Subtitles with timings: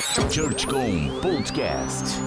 [0.00, 2.18] ChurchCom Podcast.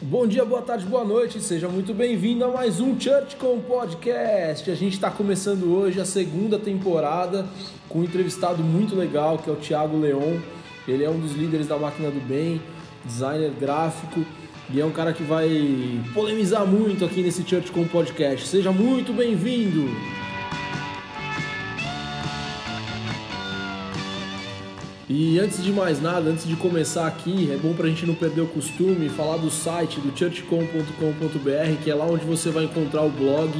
[0.00, 4.70] Bom dia, boa tarde, boa noite, seja muito bem-vindo a mais um ChurchCom Podcast.
[4.70, 7.46] A gente está começando hoje a segunda temporada
[7.86, 10.38] com um entrevistado muito legal que é o Thiago Leon.
[10.88, 12.58] Ele é um dos líderes da Máquina do Bem,
[13.04, 14.24] designer gráfico
[14.72, 15.50] e é um cara que vai
[16.14, 18.48] polemizar muito aqui nesse ChurchCom Podcast.
[18.48, 20.21] Seja muito bem-vindo!
[25.14, 28.14] E antes de mais nada, antes de começar aqui, é bom para a gente não
[28.14, 33.02] perder o costume falar do site do churchcom.com.br, que é lá onde você vai encontrar
[33.02, 33.50] o blog,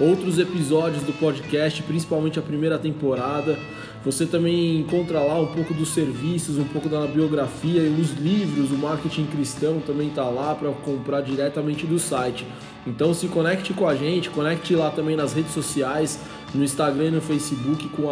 [0.00, 3.58] outros episódios do podcast, principalmente a primeira temporada.
[4.02, 8.70] Você também encontra lá um pouco dos serviços, um pouco da biografia e os livros,
[8.70, 12.46] o marketing cristão também está lá para comprar diretamente do site.
[12.86, 16.18] Então se conecte com a gente, conecte lá também nas redes sociais,
[16.54, 18.04] no Instagram e no Facebook com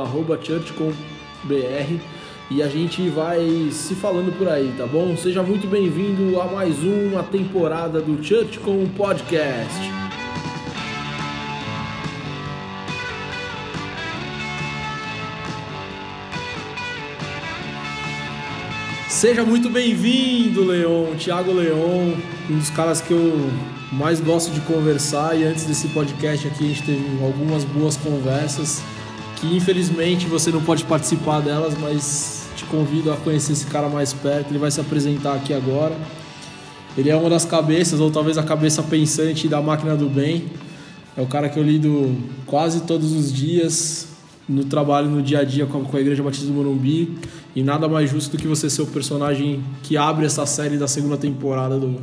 [0.42, 0.92] churchcombr
[2.54, 5.16] e a gente vai se falando por aí, tá bom?
[5.16, 9.80] Seja muito bem-vindo a mais uma temporada do Church com Podcast.
[19.08, 22.12] Seja muito bem-vindo, Leon, Thiago Leon,
[22.50, 23.50] um dos caras que eu
[23.92, 28.82] mais gosto de conversar e antes desse podcast aqui a gente teve algumas boas conversas
[29.36, 32.41] que infelizmente você não pode participar delas, mas
[32.72, 34.50] convido a conhecer esse cara mais perto.
[34.50, 35.94] Ele vai se apresentar aqui agora.
[36.96, 40.46] Ele é uma das cabeças, ou talvez a cabeça pensante da máquina do bem.
[41.14, 44.08] É o cara que eu lido quase todos os dias
[44.48, 47.18] no trabalho, no dia a dia com a Igreja Batista do Morumbi.
[47.54, 50.88] E nada mais justo do que você ser o personagem que abre essa série da
[50.88, 52.00] segunda temporada do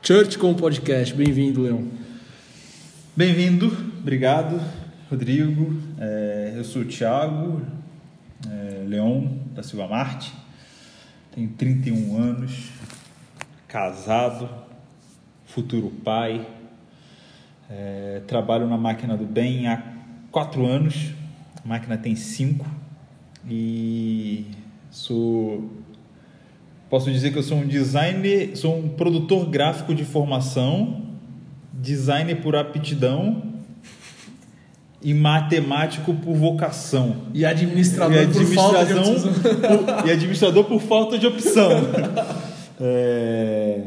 [0.00, 1.12] Church com podcast.
[1.12, 1.84] Bem-vindo, Leão.
[3.16, 4.60] Bem-vindo, obrigado,
[5.10, 5.76] Rodrigo.
[5.98, 7.60] É, eu sou o Thiago
[8.50, 10.32] é, Leon da Silva Marte,
[11.34, 12.70] tenho 31 anos,
[13.66, 14.48] casado,
[15.46, 16.46] futuro pai,
[17.70, 19.82] é, trabalho na máquina do bem há
[20.30, 21.12] 4 anos,
[21.64, 22.66] a máquina tem 5
[23.48, 24.46] e
[24.90, 25.70] sou
[26.90, 31.02] posso dizer que eu sou um designer, sou um produtor gráfico de formação,
[31.72, 33.53] designer por aptidão
[35.04, 37.16] e matemático por vocação.
[37.34, 39.14] E administrador, e por falta de opção.
[39.20, 41.70] Por, e administrador por falta de opção.
[42.80, 43.82] É,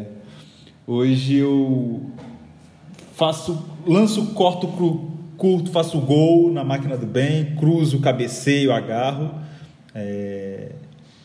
[0.87, 2.09] hoje eu
[3.13, 4.65] faço, lanço, corto,
[5.35, 9.35] curto, faço gol na máquina do bem, cruzo, cabeceio, agarro.
[9.93, 10.71] É,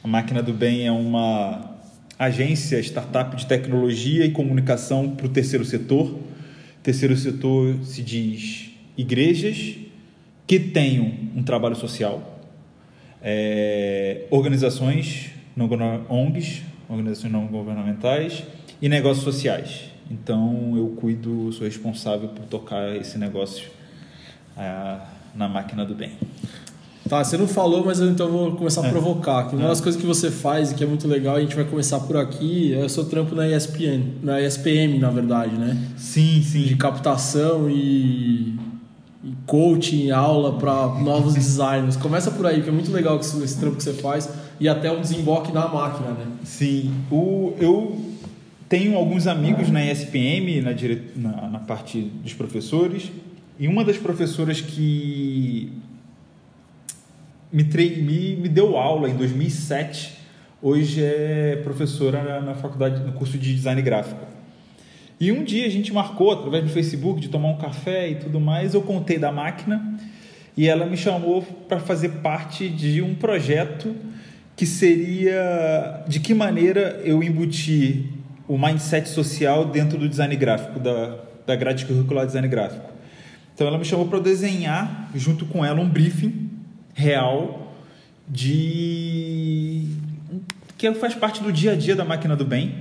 [0.02, 1.76] a máquina do bem é uma
[2.18, 6.06] agência, startup de tecnologia e comunicação para o terceiro setor.
[6.08, 9.76] O terceiro setor se diz igrejas
[10.46, 12.40] que tenham um trabalho social,
[13.22, 15.68] é, organizações, não,
[16.08, 18.42] ONGs, organizações não governamentais
[18.80, 19.92] e negócios sociais.
[20.10, 23.70] Então eu cuido, sou responsável por tocar esse negócio
[24.56, 24.96] é,
[25.34, 26.12] na máquina do bem.
[27.08, 28.90] Tá, você não falou, mas eu então vou começar a é.
[28.90, 29.48] provocar.
[29.48, 29.68] Que uma é.
[29.68, 32.16] das coisas que você faz e que é muito legal, a gente vai começar por
[32.16, 35.76] aqui, é o seu trampo na ESPN, na ESPM, na verdade, né?
[35.96, 36.62] Sim, sim.
[36.62, 38.54] De captação e
[39.46, 41.96] coaching, aula para novos designers.
[41.96, 44.28] Começa por aí, que é muito legal esse, esse trampo que você faz
[44.58, 46.26] e até o desemboque na máquina, né?
[46.44, 46.92] Sim.
[47.10, 48.00] O, eu
[48.68, 51.10] tenho alguns amigos na ESPM, na, dire...
[51.14, 53.12] na, na parte dos professores,
[53.58, 55.70] e uma das professoras que
[57.52, 58.02] me, tre...
[58.02, 60.18] me, me deu aula em 2007,
[60.60, 64.31] hoje é professora na, na faculdade, no curso de design gráfico.
[65.22, 68.40] E um dia a gente marcou, através do Facebook, de tomar um café e tudo
[68.40, 68.74] mais.
[68.74, 69.96] Eu contei da máquina
[70.56, 73.94] e ela me chamou para fazer parte de um projeto
[74.56, 78.06] que seria de que maneira eu embutir
[78.48, 82.90] o mindset social dentro do design gráfico, da, da grade curricular design gráfico.
[83.54, 86.50] Então ela me chamou para desenhar, junto com ela, um briefing
[86.94, 87.72] real
[88.28, 89.86] de
[90.76, 92.74] que faz parte do dia a dia da máquina do bem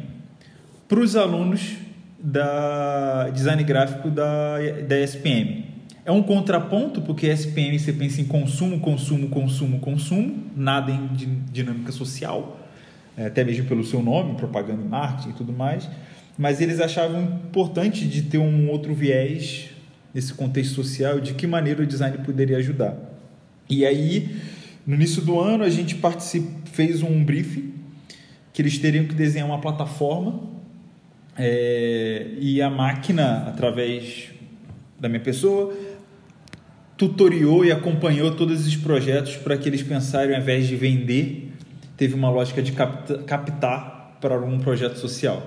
[0.88, 1.91] para os alunos
[2.24, 4.58] da design gráfico da,
[4.88, 5.66] da SPM.
[6.06, 11.10] É um contraponto, porque SPM você pensa em consumo, consumo, consumo, consumo, nada em
[11.52, 12.60] dinâmica social,
[13.18, 15.90] é, até mesmo pelo seu nome, propaganda e marketing e tudo mais.
[16.38, 19.70] Mas eles achavam importante de ter um outro viés
[20.14, 22.98] nesse contexto social, de que maneira o design poderia ajudar.
[23.70, 24.38] E aí,
[24.86, 26.00] no início do ano, a gente
[26.66, 27.74] fez um briefing
[28.52, 30.52] que eles teriam que desenhar uma plataforma
[31.38, 34.30] é, e a máquina, através
[35.00, 35.74] da minha pessoa,
[36.98, 41.51] tutoriou e acompanhou todos esses projetos para que eles pensarem, ao invés de vender,
[41.98, 45.42] teve uma lógica de captar para algum projeto social.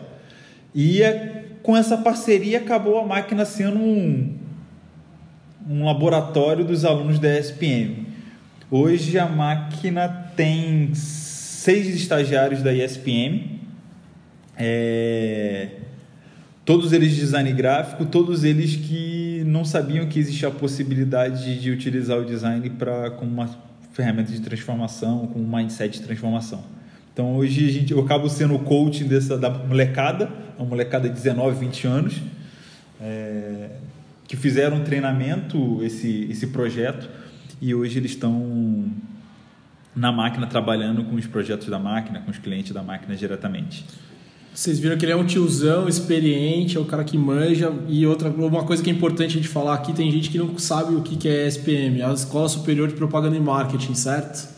[0.75, 4.37] E é, com essa parceria acabou a máquina sendo um,
[5.69, 8.06] um laboratório dos alunos da ESPM.
[8.70, 13.53] Hoje a máquina tem seis estagiários da ESPM,
[14.56, 15.68] é,
[16.64, 21.70] todos eles de design gráfico, todos eles que não sabiam que existia a possibilidade de
[21.70, 23.50] utilizar o design para como uma
[23.92, 26.64] ferramenta de transformação, como um mindset de transformação.
[27.12, 30.28] Então hoje a gente, eu acabo sendo o coaching dessa, da molecada,
[30.58, 32.20] uma molecada de 19, 20 anos,
[33.00, 33.70] é,
[34.26, 37.08] que fizeram um treinamento, esse, esse projeto,
[37.60, 38.90] e hoje eles estão
[39.94, 43.86] na máquina trabalhando com os projetos da máquina, com os clientes da máquina diretamente.
[44.54, 47.72] Vocês viram que ele é um tiozão experiente, é o cara que manja.
[47.88, 50.56] E outra uma coisa que é importante a gente falar aqui, tem gente que não
[50.56, 54.53] sabe o que é SPM, a Escola Superior de Propaganda e Marketing, certo?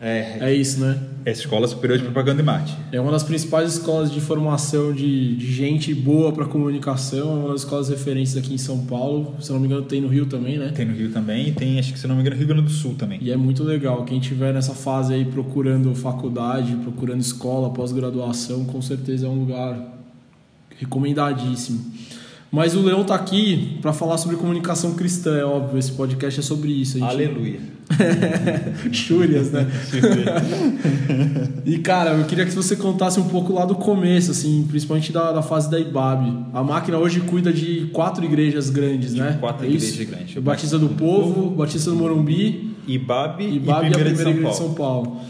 [0.00, 0.98] É, é isso, né?
[1.26, 2.78] É a Escola Superior de Propaganda e Marketing.
[2.90, 7.48] É uma das principais escolas de formação de, de gente boa para comunicação, é uma
[7.52, 9.36] das escolas referentes aqui em São Paulo.
[9.40, 10.72] Se não me engano, tem no Rio também, né?
[10.74, 12.62] Tem no Rio também e tem, acho que se não me engano, no Rio Grande
[12.64, 13.18] do Sul também.
[13.20, 14.02] E é muito legal.
[14.06, 19.76] Quem tiver nessa fase aí procurando faculdade, procurando escola, pós-graduação, com certeza é um lugar
[20.78, 21.92] recomendadíssimo.
[22.52, 25.78] Mas o Leão tá aqui para falar sobre comunicação cristã, é óbvio.
[25.78, 26.98] Esse podcast é sobre isso.
[26.98, 27.08] Gente...
[27.08, 27.60] Aleluia.
[28.90, 29.68] Chúrias, né?
[31.64, 35.30] e cara, eu queria que você contasse um pouco lá do começo, assim, principalmente da,
[35.30, 36.46] da fase da IBAB.
[36.52, 39.36] A máquina hoje cuida de quatro igrejas grandes, de né?
[39.40, 40.42] Quatro é igrejas grandes.
[40.42, 44.74] Batista do Povo, Batista do Morumbi, IBAB, IBAB e, e a Primeira Igreja de São
[44.74, 45.20] Paulo.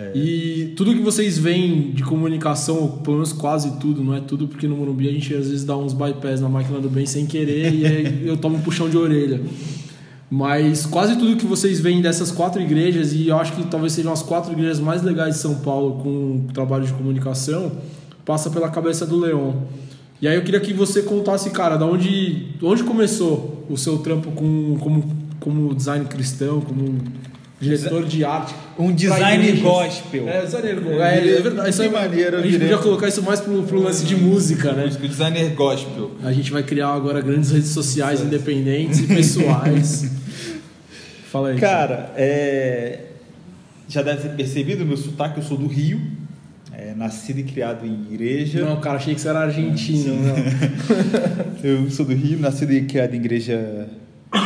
[0.00, 0.16] É.
[0.16, 4.66] E tudo que vocês veem de comunicação, pelo menos quase tudo, não é tudo, porque
[4.66, 7.74] no Morumbi a gente às vezes dá uns bypass na máquina do bem sem querer
[7.74, 9.40] e eu tomo um puxão de orelha.
[10.30, 14.12] Mas quase tudo que vocês veem dessas quatro igrejas, e eu acho que talvez sejam
[14.12, 17.72] as quatro igrejas mais legais de São Paulo com trabalho de comunicação,
[18.24, 19.52] passa pela cabeça do Leon.
[20.22, 24.30] E aí eu queria que você contasse, cara, da onde, onde começou o seu trampo
[24.30, 26.98] com, como, como design cristão, como
[27.60, 28.54] diretor de arte.
[28.78, 30.28] Um design gospel.
[30.28, 31.02] É, designer gospel.
[31.04, 31.70] É, é verdade.
[31.70, 32.38] Isso é maneiro.
[32.38, 34.86] A gente podia colocar isso mais pro, pro lance de música, né?
[34.86, 36.12] O designer gospel.
[36.24, 40.10] A gente vai criar agora grandes redes sociais independentes e pessoais.
[41.30, 41.60] Fala aí.
[41.60, 43.00] Cara, é...
[43.86, 46.00] já deve ter percebido meu sotaque, eu sou do Rio.
[46.72, 48.64] É, nascido e criado em igreja.
[48.64, 50.14] Não, cara, achei que você era argentino.
[51.62, 53.86] eu sou do Rio, nascido e criado em igreja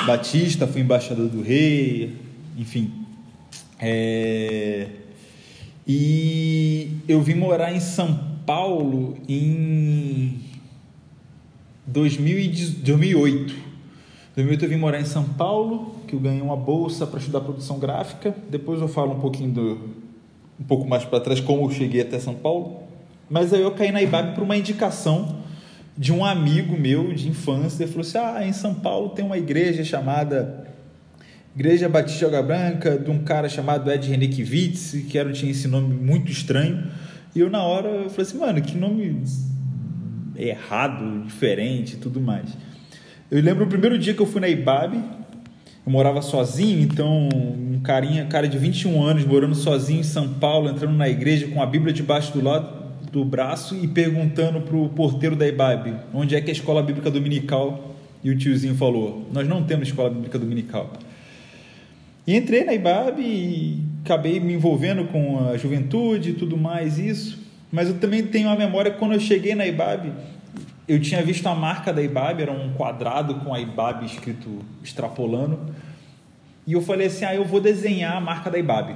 [0.04, 2.16] batista, fui embaixador do rei,
[2.56, 3.03] enfim,
[3.80, 4.88] é...
[5.86, 10.40] E eu vim morar em São Paulo em
[11.86, 13.54] 2008.
[14.34, 17.78] 2008 eu vim morar em São Paulo, que eu ganhei uma bolsa para estudar produção
[17.78, 18.34] gráfica.
[18.48, 20.04] Depois eu falo um pouquinho do
[20.58, 22.82] um pouco mais para trás como eu cheguei até São Paulo.
[23.28, 25.40] Mas aí eu caí na IBAB por uma indicação
[25.96, 27.84] de um amigo meu de infância.
[27.84, 30.63] Ele falou assim: "Ah, em São Paulo tem uma igreja chamada
[31.54, 35.94] Igreja Batista Água Branca, de um cara chamado Ed Renekiewicz, que era, tinha esse nome
[35.94, 36.84] muito estranho.
[37.32, 39.22] E eu, na hora, eu falei assim, mano, que nome
[40.36, 42.50] errado, diferente e tudo mais.
[43.30, 47.78] Eu lembro o primeiro dia que eu fui na IBAB, eu morava sozinho, então um
[47.82, 51.66] carinha, cara de 21 anos, morando sozinho em São Paulo, entrando na igreja com a
[51.66, 56.40] Bíblia debaixo do lado do braço e perguntando para o porteiro da IBAB onde é
[56.40, 57.94] que é a escola bíblica dominical.
[58.24, 60.90] E o tiozinho falou: Nós não temos escola bíblica dominical.
[62.26, 67.38] E entrei na IBAB e acabei me envolvendo com a juventude e tudo mais isso.
[67.70, 70.12] Mas eu também tenho a memória quando eu cheguei na IBAB,
[70.86, 75.58] eu tinha visto a marca da IBAB, era um quadrado com a IBAB escrito extrapolando.
[76.66, 78.94] E eu falei assim: "Ah, eu vou desenhar a marca da IBAB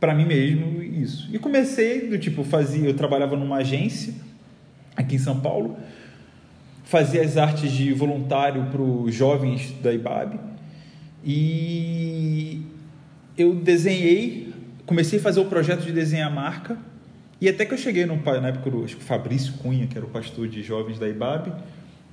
[0.00, 1.28] para mim mesmo isso".
[1.32, 4.14] E comecei do tipo, fazia, eu trabalhava numa agência
[4.96, 5.76] aqui em São Paulo,
[6.84, 10.38] fazia as artes de voluntário para os jovens da IBAB
[11.24, 12.62] e
[13.36, 14.52] eu desenhei,
[14.84, 16.76] comecei a fazer o projeto de desenhar a marca.
[17.40, 20.06] E até que eu cheguei no, na época, acho que o Fabrício Cunha, que era
[20.06, 21.52] o pastor de jovens da IBAB,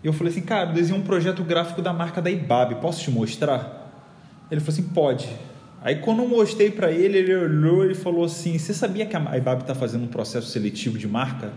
[0.03, 3.11] eu falei assim, cara, eu desenhei um projeto gráfico da marca da IBAB, posso te
[3.11, 4.07] mostrar?
[4.49, 5.29] Ele falou assim, pode.
[5.81, 9.37] Aí quando eu mostrei para ele, ele olhou e falou assim, você sabia que a
[9.37, 11.53] IBAB está fazendo um processo seletivo de marca?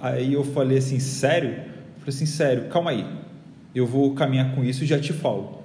[0.00, 1.50] Aí eu falei assim, sério?
[1.50, 3.06] Eu falei assim, sério, calma aí,
[3.74, 5.63] eu vou caminhar com isso e já te falo.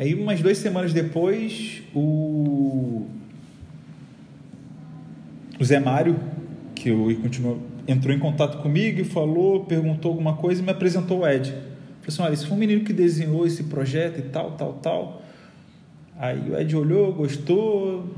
[0.00, 3.06] Aí, umas duas semanas depois, o,
[5.60, 6.18] o Zé Mário,
[6.74, 11.18] que eu continuo, entrou em contato comigo e falou, perguntou alguma coisa e me apresentou
[11.18, 11.50] o Ed.
[11.50, 11.60] Falei
[12.08, 15.22] assim: olha, esse foi um menino que desenhou esse projeto e tal, tal, tal.
[16.18, 18.08] Aí o Ed olhou, gostou,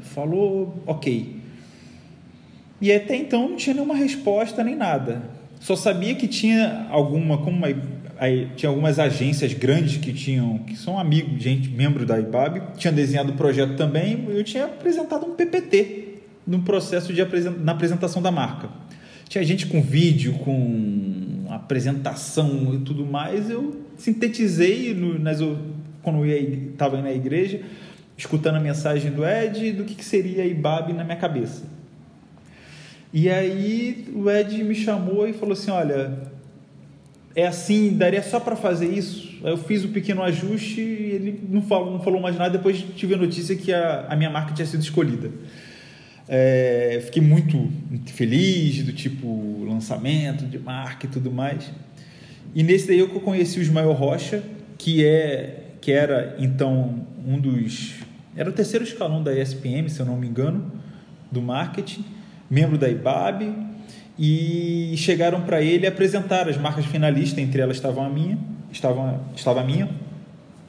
[0.00, 1.36] falou, ok.
[2.80, 5.20] E até então não tinha nenhuma resposta nem nada.
[5.60, 7.68] Só sabia que tinha alguma, como uma,
[8.18, 12.92] aí, tinha algumas agências grandes que tinham, que são amigos, gente, membro da IBAB, tinha
[12.92, 16.08] desenhado o projeto também, eu tinha apresentado um PPT
[16.46, 17.22] no processo de
[17.60, 18.68] na apresentação da marca.
[19.28, 25.38] Tinha gente com vídeo, com apresentação e tudo mais, eu sintetizei no, nas,
[26.02, 27.60] quando eu estava na igreja,
[28.16, 31.64] escutando a mensagem do Ed, do que, que seria a IBAB na minha cabeça.
[33.12, 36.18] E aí o Ed me chamou e falou assim: Olha,
[37.38, 39.38] é assim, daria só para fazer isso?
[39.44, 42.50] Eu fiz o um pequeno ajuste e ele não falou, não falou mais nada.
[42.50, 45.30] Depois tive a notícia que a, a minha marca tinha sido escolhida.
[46.28, 47.70] É, fiquei muito,
[48.06, 51.70] feliz do tipo lançamento de marca e tudo mais.
[52.56, 54.42] E nesse daí eu conheci o Ismael Rocha,
[54.76, 57.94] que é que era então um dos
[58.34, 60.72] era o terceiro escalão da ESPM, se eu não me engano,
[61.30, 62.04] do marketing
[62.50, 63.67] membro da IBAB,
[64.18, 68.36] e chegaram para ele apresentar as marcas finalistas, entre elas estavam a minha,
[68.72, 69.88] estava, estava a minha.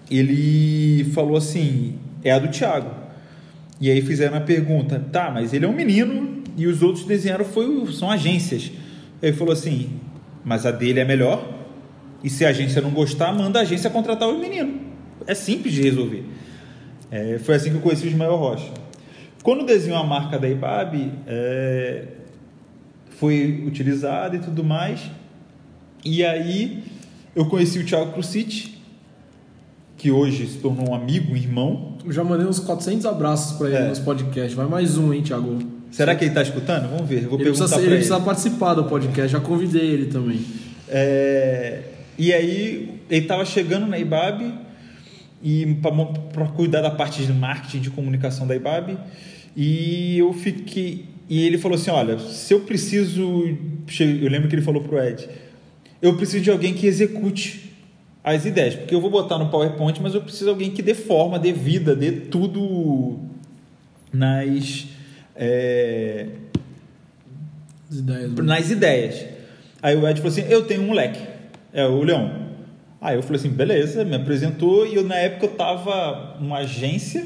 [0.10, 2.92] Ele falou assim: é a do Thiago.
[3.82, 7.46] E aí fizeram a pergunta: tá, mas ele é um menino e os outros desenharam
[7.46, 8.72] foi, são agências.
[9.22, 9.90] Ele falou assim:
[10.44, 11.58] mas a dele é melhor.
[12.24, 14.80] E se a agência não gostar, manda a agência contratar o menino.
[15.26, 16.24] É simples de resolver.
[17.10, 18.72] É, foi assim que eu conheci o Ismael Rocha.
[19.42, 22.04] Quando desenhou a marca da IBAB, é,
[23.20, 25.02] foi utilizada e tudo mais.
[26.06, 26.84] E aí
[27.36, 28.82] eu conheci o Thiago Crucite,
[29.98, 31.98] que hoje se tornou um amigo, um irmão.
[32.06, 33.90] Eu já mandei uns 400 abraços para ele é.
[33.90, 34.54] nos podcasts.
[34.54, 35.60] Vai mais um, hein, Thiago?
[35.92, 36.90] Será que ele está escutando?
[36.90, 37.28] Vamos ver.
[37.28, 37.88] vou ele perguntar precisa, ele.
[37.88, 39.32] Ele precisa participar do podcast.
[39.32, 40.40] Já convidei ele também.
[40.88, 41.82] É,
[42.18, 44.54] e aí ele estava chegando na IBAB
[45.44, 45.78] e
[46.32, 48.98] para cuidar da parte de marketing de comunicação da IBAB
[49.56, 53.58] e eu fiquei e ele falou assim olha se eu preciso
[54.00, 55.30] eu lembro que ele falou pro Ed
[56.02, 57.72] eu preciso de alguém que execute
[58.24, 60.94] as ideias porque eu vou botar no PowerPoint mas eu preciso de alguém que dê
[60.94, 63.20] forma dê vida dê tudo
[64.12, 64.88] nas
[65.36, 66.26] é,
[67.92, 68.44] ideias, né?
[68.44, 69.26] nas ideias.
[69.82, 71.22] Aí o Ed falou assim eu tenho um moleque
[71.72, 72.50] é o Leão
[73.02, 77.26] Aí eu falei assim, beleza, me apresentou e eu na época eu tava numa agência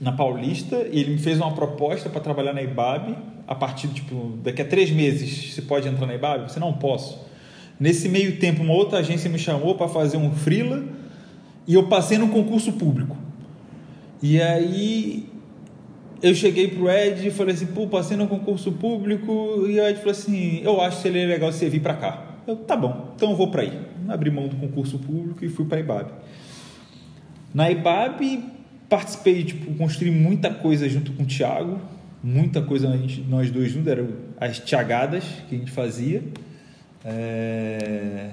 [0.00, 3.16] na Paulista e ele me fez uma proposta para trabalhar na IBAB
[3.46, 6.50] a partir de, tipo, daqui a três meses você pode entrar na IBAB?
[6.50, 7.28] Você não posso.
[7.78, 10.82] Nesse meio tempo, uma outra agência me chamou para fazer um freela
[11.66, 13.16] e eu passei no concurso público.
[14.22, 15.28] E aí
[16.22, 19.98] eu cheguei pro Ed e falei assim, pô, passei no concurso público e o Ed
[19.98, 22.26] falou assim, eu acho que seria legal você vir para cá.
[22.46, 23.78] Eu, tá bom, então eu vou para aí.
[24.08, 26.10] Abri mão do concurso público e fui para a IBAB.
[27.54, 28.44] Na IBAB,
[28.90, 31.80] participei, tipo, construí muita coisa junto com o Thiago,
[32.22, 36.24] muita coisa gente, nós dois juntos, eram as tiagadas que a gente fazia.
[37.04, 38.30] É...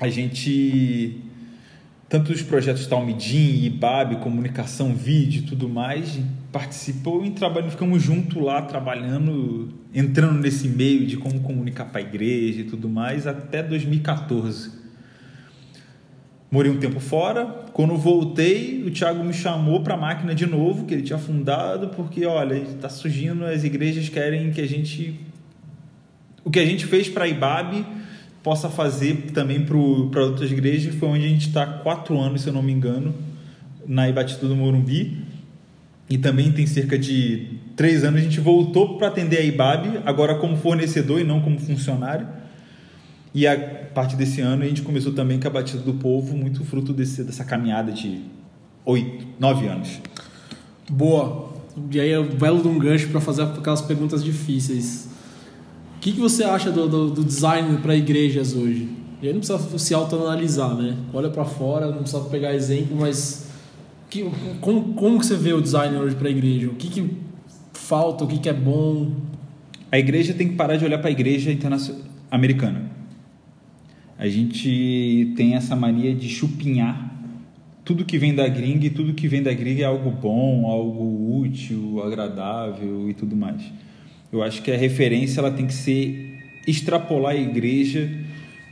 [0.00, 1.20] A gente,
[2.08, 6.18] tanto dos projetos Talmidim, IBAB, comunicação, vídeo e tudo mais,
[6.50, 12.02] participou e trabalhamos, ficamos juntos lá trabalhando, entrando nesse meio de como comunicar para a
[12.02, 14.79] igreja e tudo mais até 2014.
[16.50, 17.46] Morei um tempo fora.
[17.72, 21.88] Quando voltei, o Thiago me chamou para a máquina de novo, que ele tinha fundado,
[21.90, 25.20] porque olha, está surgindo, as igrejas querem que a gente.
[26.44, 27.86] O que a gente fez para a IBAB
[28.42, 30.92] possa fazer também para outras igrejas.
[30.96, 33.14] Foi onde a gente está quatro anos, se eu não me engano,
[33.86, 35.18] na Ibatituba do Morumbi.
[36.08, 40.34] E também tem cerca de três anos a gente voltou para atender a IBAB, agora
[40.34, 42.26] como fornecedor e não como funcionário.
[43.32, 43.56] E a
[43.94, 47.22] partir desse ano a gente começou também com a Batida do Povo, muito fruto desse,
[47.22, 48.22] dessa caminhada de
[48.84, 50.00] oito, nove anos.
[50.88, 51.50] Boa.
[51.92, 55.08] E aí é um belo de um gancho para fazer aquelas perguntas difíceis.
[55.96, 58.88] O que, que você acha do, do, do design para igrejas hoje?
[59.22, 60.96] E aí não precisa se autoanalisar, né?
[61.12, 63.48] Olha para fora, não precisa pegar exemplo, mas
[64.08, 64.28] que,
[64.60, 66.68] como, como que você vê o design hoje para a igreja?
[66.68, 67.16] O que, que
[67.74, 68.24] falta?
[68.24, 69.12] O que, que é bom?
[69.92, 71.56] A igreja tem que parar de olhar para a igreja
[72.30, 72.90] americana.
[74.20, 77.10] A gente tem essa mania de chupinhar
[77.86, 81.40] tudo que vem da gringa e tudo que vem da gringa é algo bom, algo
[81.40, 83.62] útil, agradável e tudo mais.
[84.30, 88.10] Eu acho que a referência ela tem que ser extrapolar a igreja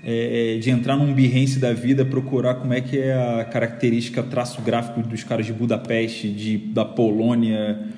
[0.04, 4.22] é, é, de entrar num Behance da vida, procurar como é que é a característica,
[4.22, 7.88] traço gráfico dos caras de Budapeste, de, da Polônia,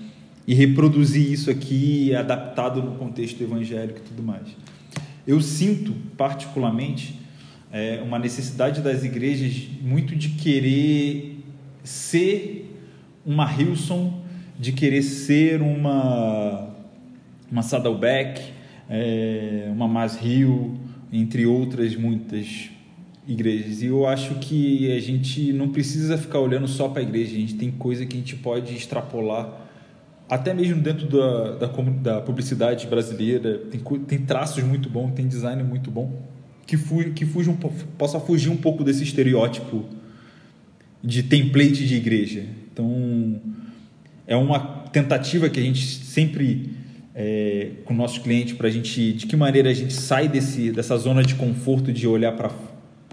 [0.47, 4.47] e reproduzir isso aqui adaptado no contexto evangélico e tudo mais.
[5.27, 7.20] Eu sinto, particularmente,
[7.73, 11.45] é, uma necessidade das igrejas muito de querer
[11.85, 12.77] ser
[13.25, 14.23] uma Hilson,
[14.59, 16.75] de querer ser uma,
[17.51, 18.53] uma Saddleback,
[18.89, 20.77] é, uma Mas Hill,
[21.13, 22.71] entre outras muitas
[23.27, 23.83] igrejas.
[23.83, 27.41] E eu acho que a gente não precisa ficar olhando só para a igreja, a
[27.41, 29.69] gente tem coisa que a gente pode extrapolar
[30.31, 35.61] até mesmo dentro da, da, da publicidade brasileira, tem, tem traços muito bons, tem design
[35.65, 36.23] muito bom,
[36.71, 39.87] que, fu, que fuja um, possa fugir um pouco desse estereótipo
[41.03, 42.45] de template de igreja.
[42.73, 43.41] Então,
[44.25, 44.61] é uma
[44.93, 46.71] tentativa que a gente sempre,
[47.13, 50.71] é, com o nosso cliente, para a gente, de que maneira a gente sai desse,
[50.71, 52.53] dessa zona de conforto de olhar para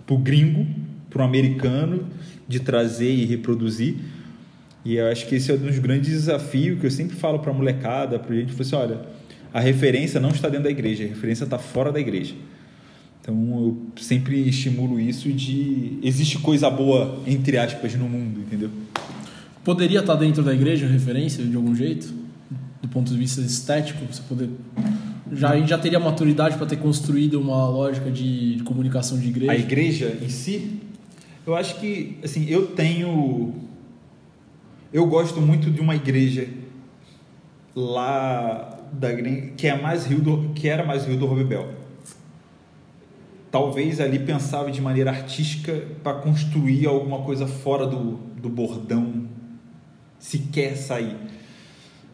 [0.08, 0.68] o gringo,
[1.10, 2.08] para o americano,
[2.48, 3.96] de trazer e reproduzir,
[4.86, 7.50] e eu acho que esse é um dos grandes desafios que eu sempre falo para
[7.50, 9.02] a molecada, para a gente, assim, olha,
[9.52, 12.36] a referência não está dentro da igreja, a referência está fora da igreja.
[13.28, 18.70] Então eu sempre estimulo isso de existe coisa boa entre aspas no mundo, entendeu?
[19.66, 22.14] Poderia estar dentro da igreja referência de algum jeito,
[22.82, 24.50] do ponto de vista estético, você poder
[25.30, 29.28] já a gente já teria maturidade para ter construído uma lógica de, de comunicação de
[29.28, 29.52] igreja.
[29.52, 30.80] A igreja em si,
[31.46, 33.54] eu acho que assim eu tenho
[34.94, 36.48] eu gosto muito de uma igreja
[37.76, 39.10] lá da
[39.58, 41.77] que é mais Rio do, que era mais Rio do Robebel.
[43.50, 45.74] Talvez ali pensava de maneira artística
[46.04, 49.28] para construir alguma coisa fora do, do bordão,
[50.20, 51.16] se quer sair.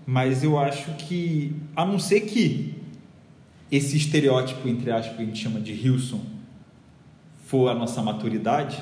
[0.06, 2.76] Mas eu acho que, a não ser que
[3.72, 6.22] esse estereótipo, entre aspas, que a gente chama de Hilson,
[7.46, 8.82] for a nossa maturidade,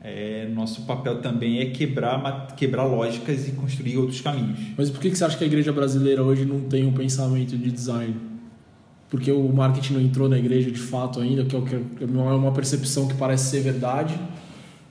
[0.00, 4.58] é, nosso papel também é quebrar, quebrar lógicas e construir outros caminhos.
[4.76, 7.70] Mas por que você acha que a igreja brasileira hoje não tem um pensamento de
[7.70, 8.14] design?
[9.10, 13.08] Porque o marketing não entrou na igreja de fato ainda, que é, é uma percepção
[13.08, 14.18] que parece ser verdade?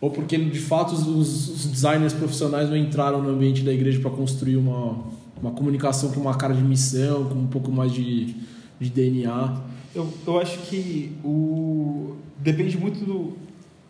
[0.02, 4.12] Ou porque de fato os, os designers profissionais não entraram no ambiente da igreja para
[4.12, 5.04] construir uma,
[5.42, 8.36] uma comunicação com uma cara de missão, com um pouco mais de,
[8.80, 9.56] de DNA?
[9.94, 13.38] Eu, eu acho que o depende muito do,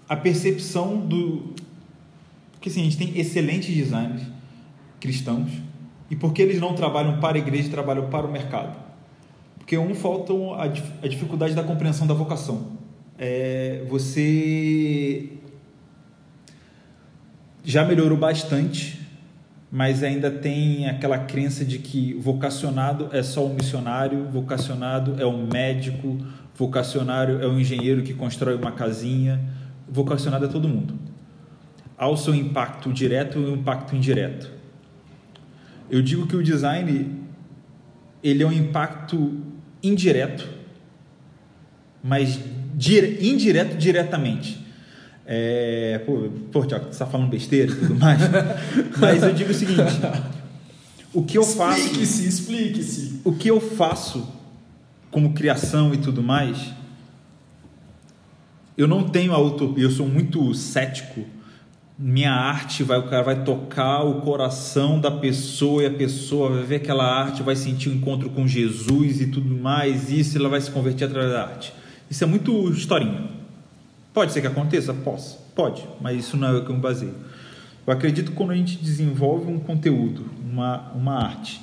[0.07, 1.53] a percepção do.
[2.53, 4.23] Porque assim, a gente tem excelentes designers
[4.99, 5.51] cristãos
[6.09, 8.86] e porque eles não trabalham para a igreja, trabalham para o mercado.
[9.67, 12.77] Porque um falta a, dificuldade da compreensão da vocação.
[13.19, 15.27] É, você
[17.65, 18.97] já melhorou bastante,
[19.69, 25.35] mas ainda tem aquela crença de que vocacionado é só o missionário, vocacionado é o
[25.35, 26.17] médico,
[26.55, 29.37] vocacionário é o engenheiro que constrói uma casinha
[29.85, 30.93] vocacionado a todo mundo.
[31.97, 34.49] Há o seu impacto direto e o impacto indireto.
[35.89, 37.17] Eu digo que o design
[38.23, 39.45] ele é um impacto
[39.87, 40.47] indireto,
[42.03, 42.39] mas
[42.73, 44.65] dire, indireto diretamente.
[45.25, 48.19] É, pô, pô Tiago, você está falando besteira e tudo mais.
[48.99, 49.81] mas eu digo o seguinte:
[51.13, 51.79] o que eu faço.
[51.79, 53.21] Explique-se, explique-se.
[53.23, 54.27] O que eu faço
[55.11, 56.77] como criação e tudo mais
[58.77, 61.25] eu não tenho a utopia, eu sou muito cético.
[61.99, 66.63] Minha arte vai, o cara vai tocar o coração da pessoa e a pessoa vai
[66.63, 70.37] ver aquela arte, vai sentir o um encontro com Jesus e tudo mais, e isso
[70.37, 71.73] ela vai se converter através da arte.
[72.07, 73.27] Isso é muito historinha.
[74.13, 74.93] Pode ser que aconteça?
[74.93, 77.15] Posso, pode, mas isso não é o que eu me baseio.
[77.85, 81.59] Eu acredito que quando a gente desenvolve um conteúdo, uma, uma arte,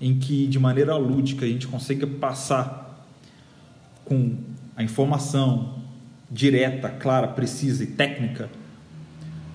[0.00, 3.06] em que de maneira lúdica a gente consiga passar
[4.04, 4.36] com
[4.76, 5.74] a informação,
[6.30, 8.50] direta, clara, precisa e técnica,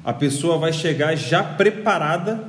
[0.03, 2.43] a pessoa vai chegar já preparada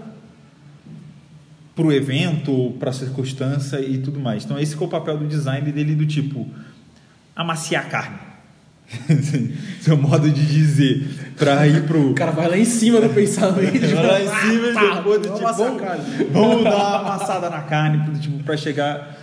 [1.75, 4.45] para o evento, para a circunstância e tudo mais.
[4.45, 6.47] Então, esse é o papel do design dele, do tipo,
[7.35, 8.19] amaciar a carne.
[9.81, 12.11] Seu modo de dizer, para ir pro.
[12.11, 13.81] O cara vai lá em cima do pensamento.
[13.95, 15.83] vai lá em cima e ah, depois, do tipo, vamos,
[16.31, 19.23] vamos dar uma amassada na carne, tipo, para chegar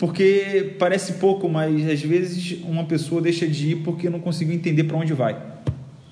[0.00, 4.84] porque parece pouco, mas às vezes uma pessoa deixa de ir porque não conseguiu entender
[4.84, 5.36] para onde vai.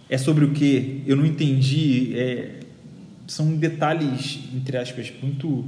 [0.08, 1.02] É sobre o que?
[1.06, 2.12] Eu não entendi.
[2.16, 2.60] É,
[3.26, 5.64] são detalhes, entre aspas, muito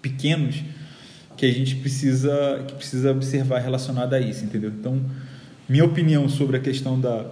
[0.00, 0.62] pequenos
[1.36, 4.70] que a gente precisa, que precisa observar relacionado a isso, entendeu?
[4.70, 5.00] Então,
[5.68, 7.26] minha opinião sobre a questão da,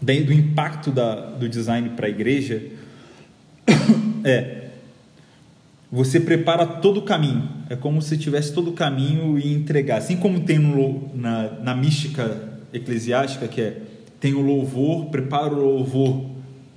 [0.00, 2.62] do impacto da, do design para a igreja
[4.22, 4.66] é
[5.90, 7.48] você prepara todo o caminho.
[7.70, 9.98] É como se tivesse todo o caminho e entregar.
[9.98, 13.80] Assim como tem no, na, na mística eclesiástica, que é
[14.26, 16.20] tem o louvor, prepara o louvor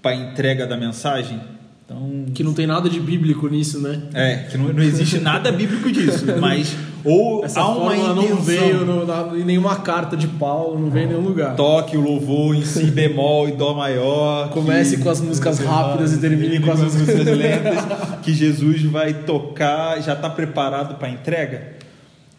[0.04, 1.42] para a entrega da mensagem.
[1.84, 4.00] Então, Que não tem nada de bíblico nisso, né?
[4.14, 8.24] é, que não, não existe nada bíblico disso, mas ou Essa há uma fórmula não
[8.24, 8.44] intenção.
[8.44, 11.56] veio no- na- em nenhuma carta de Paulo, não veio em nenhum lugar.
[11.56, 14.50] Toque o louvor em si bemol e dó maior.
[14.52, 17.84] Comece com as músicas rápidas e termine com as músicas lentas.
[18.22, 21.70] Que Jesus vai tocar, já está preparado para a entrega.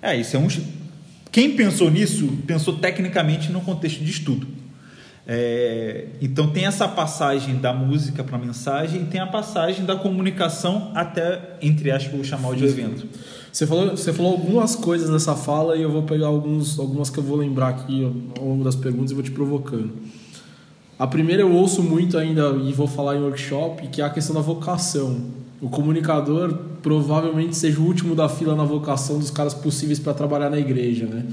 [0.01, 0.47] É, isso é um.
[1.33, 4.47] Quem pensou nisso, pensou tecnicamente no contexto de estudo.
[5.33, 9.95] É, então tem essa passagem da música para a mensagem e tem a passagem da
[9.95, 13.07] comunicação até, entre aspas, o chamar de evento.
[13.53, 17.19] Você falou, você falou algumas coisas nessa fala e eu vou pegar alguns, algumas que
[17.19, 18.05] eu vou lembrar aqui
[18.37, 19.93] ao longo das perguntas e vou te provocando.
[20.99, 24.35] A primeira eu ouço muito ainda e vou falar em workshop, que é a questão
[24.35, 25.27] da vocação.
[25.63, 30.51] O comunicador provavelmente seja o último da fila na vocação dos caras possíveis para trabalhar
[30.51, 31.25] na igreja, né?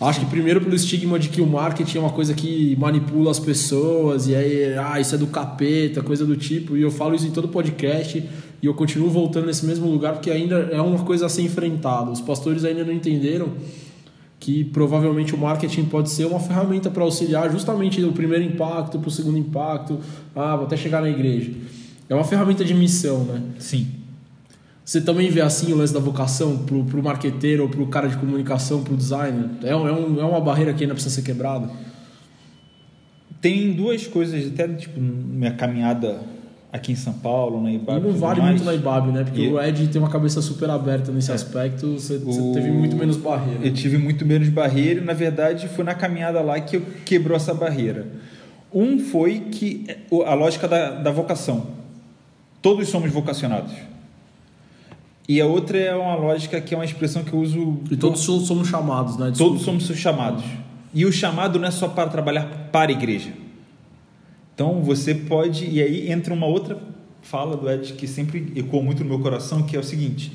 [0.00, 3.38] Acho que primeiro pelo estigma de que o marketing é uma coisa que manipula as
[3.38, 6.74] pessoas e aí, ah, isso é do capeta, coisa do tipo.
[6.74, 8.26] E eu falo isso em todo podcast
[8.62, 12.10] e eu continuo voltando nesse mesmo lugar porque ainda é uma coisa a ser enfrentada.
[12.10, 13.52] Os pastores ainda não entenderam
[14.38, 19.08] que provavelmente o marketing pode ser uma ferramenta para auxiliar justamente o primeiro impacto para
[19.08, 19.98] o segundo impacto,
[20.34, 21.52] ah, vou até chegar na igreja.
[22.08, 23.42] É uma ferramenta de missão, né?
[23.58, 23.99] Sim.
[24.84, 28.16] Você também vê assim o lance da vocação pro, pro marqueteiro ou pro cara de
[28.16, 29.48] comunicação, pro designer?
[29.62, 31.68] É, é, um, é uma barreira que ainda precisa ser quebrada?
[33.40, 36.20] Tem duas coisas, até tipo, minha caminhada
[36.72, 38.00] aqui em São Paulo, na Ibabe.
[38.06, 38.52] E não vale mais.
[38.56, 39.24] muito na IBAB, né?
[39.24, 41.34] Porque E- o Ed tem uma cabeça super aberta nesse É.
[41.34, 43.64] aspecto, você, você O- teve muito menos barreira.
[43.66, 47.36] Eu tive muito menos barreira e, na verdade, foi na caminhada lá que eu quebrou
[47.36, 48.06] essa barreira.
[48.72, 49.84] Um foi que
[50.26, 51.66] a lógica da, da vocação.
[52.62, 53.72] Todos somos vocacionados.
[55.32, 57.78] E a outra é uma lógica que é uma expressão que eu uso.
[57.88, 59.26] E todos so- somos chamados, né?
[59.26, 59.80] Todos Desculpa.
[59.80, 60.42] somos chamados.
[60.92, 63.32] E o chamado não é só para trabalhar para a igreja.
[64.52, 65.64] Então você pode.
[65.70, 66.82] E aí entra uma outra
[67.22, 70.32] fala do Ed que sempre ecoou muito no meu coração, que é o seguinte: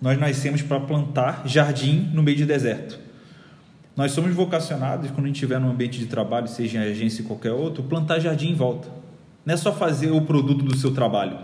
[0.00, 2.96] nós nascemos para plantar jardim no meio de deserto.
[3.96, 7.26] Nós somos vocacionados, quando a gente estiver num ambiente de trabalho, seja em agência ou
[7.26, 8.88] qualquer outro, plantar jardim em volta.
[9.44, 11.36] Não é só fazer o produto do seu trabalho.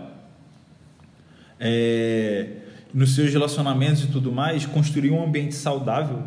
[1.59, 2.47] É,
[2.95, 6.23] nos seus relacionamentos e tudo mais, construir um ambiente saudável,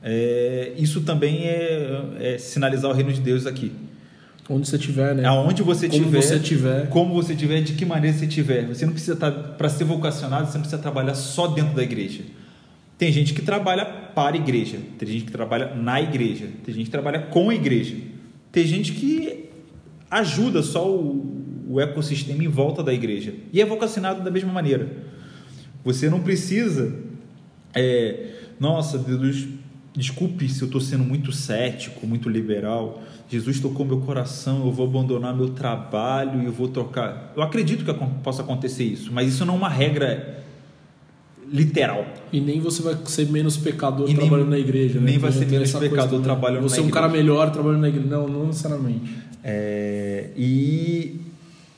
[0.00, 3.72] é, isso também é, é sinalizar o reino de Deus aqui.
[4.48, 5.24] Onde você estiver, né?
[5.24, 6.88] Aonde você Como tiver, você tiver.
[6.88, 8.64] como você tiver, de que maneira você tiver.
[8.68, 12.22] Você não precisa estar para ser vocacionado, você não precisa trabalhar só dentro da igreja.
[12.96, 16.84] Tem gente que trabalha para a igreja, tem gente que trabalha na igreja, tem gente
[16.84, 17.96] que trabalha com a igreja,
[18.52, 19.50] tem gente que
[20.08, 25.12] ajuda só o, o ecossistema em volta da igreja e é vocacionado da mesma maneira.
[25.84, 26.94] Você não precisa,
[27.74, 29.46] é, nossa, Deus,
[29.94, 33.02] desculpe se eu estou sendo muito cético, muito liberal.
[33.28, 37.32] Jesus tocou meu coração, eu vou abandonar meu trabalho e eu vou trocar.
[37.36, 37.92] Eu acredito que
[38.22, 40.42] possa acontecer isso, mas isso não é uma regra
[41.50, 42.06] literal.
[42.32, 44.98] E nem você vai ser menos pecador nem- trabalhando na igreja.
[44.98, 45.06] né?
[45.10, 46.22] nem vai ser menos pecador também.
[46.22, 47.22] trabalhando Você na é um cara igreja.
[47.24, 48.08] melhor trabalhando na igreja.
[48.08, 49.14] Não, não necessariamente.
[49.42, 51.20] É, e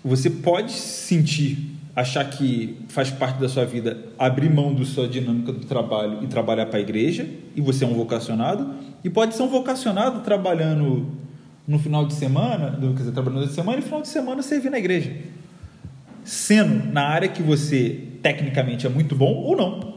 [0.04, 5.50] você pode sentir, achar que faz parte da sua vida abrir mão da sua dinâmica
[5.50, 8.68] do trabalho e trabalhar para a igreja, e você é um vocacionado,
[9.02, 11.06] e pode ser um vocacionado trabalhando
[11.66, 14.70] no final de semana, quer dizer, trabalhando de semana e no final de semana servir
[14.70, 15.16] na igreja.
[16.22, 19.96] Sendo na área que você tecnicamente é muito bom ou não.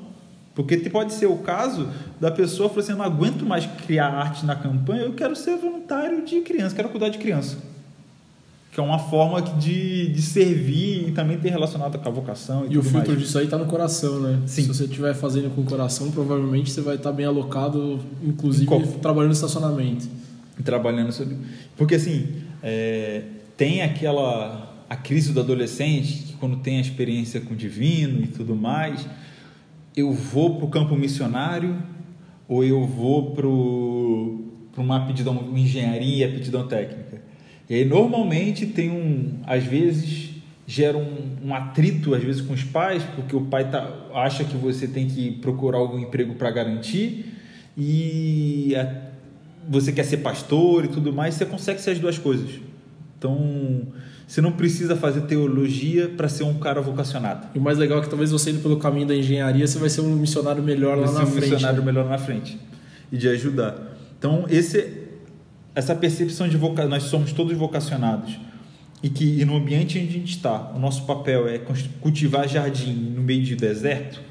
[0.56, 4.46] Porque pode ser o caso da pessoa falar assim: eu não aguento mais criar arte
[4.46, 7.58] na campanha, eu quero ser voluntário de criança, quero cuidar de criança.
[8.71, 12.73] Que é uma forma de, de servir e também ter relacionado com a vocação e,
[12.73, 13.19] E o filtro mais.
[13.21, 14.39] disso aí tá no coração, né?
[14.45, 14.62] Sim.
[14.62, 18.69] Se você estiver fazendo com o coração, provavelmente você vai estar bem alocado, inclusive
[19.01, 20.08] trabalhando no estacionamento.
[20.60, 21.36] E trabalhando sobre.
[21.75, 22.27] Porque assim,
[22.62, 23.23] é,
[23.58, 24.86] tem aquela.
[24.88, 29.08] a crise do adolescente, que quando tem a experiência com o divino e tudo mais,
[29.95, 31.75] eu vou para o campo missionário
[32.47, 33.47] ou eu vou para
[34.82, 37.21] uma aptidão engenharia, aptidão técnica.
[37.69, 40.29] E aí normalmente tem um, às vezes
[40.65, 44.55] gera um, um atrito às vezes com os pais, porque o pai tá, acha que
[44.58, 47.25] você tem que procurar algum emprego para garantir
[47.77, 49.10] e a-
[49.69, 52.49] você quer ser pastor e tudo mais, você consegue ser as duas coisas.
[53.17, 53.84] Então,
[54.27, 57.47] você não precisa fazer teologia para ser um cara vocacionado.
[57.53, 59.89] E o mais legal é que talvez você indo pelo caminho da engenharia, você vai
[59.89, 61.49] ser um missionário melhor lá Você na é um frente.
[61.51, 61.86] missionário né?
[61.86, 62.58] melhor na frente
[63.12, 63.75] e de ajudar.
[64.17, 64.99] Então, esse,
[65.73, 66.86] essa percepção de voca...
[66.86, 68.39] nós somos todos vocacionados
[69.01, 71.60] e que e no ambiente onde a gente está, o nosso papel é
[72.01, 74.21] cultivar jardim no meio de deserto,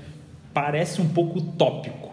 [0.53, 2.13] parece um pouco utópico.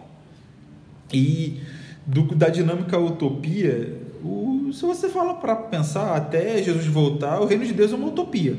[1.12, 1.60] E
[2.06, 7.64] do, da dinâmica utopia, o, se você fala para pensar até Jesus voltar, o reino
[7.64, 8.56] de Deus é uma utopia.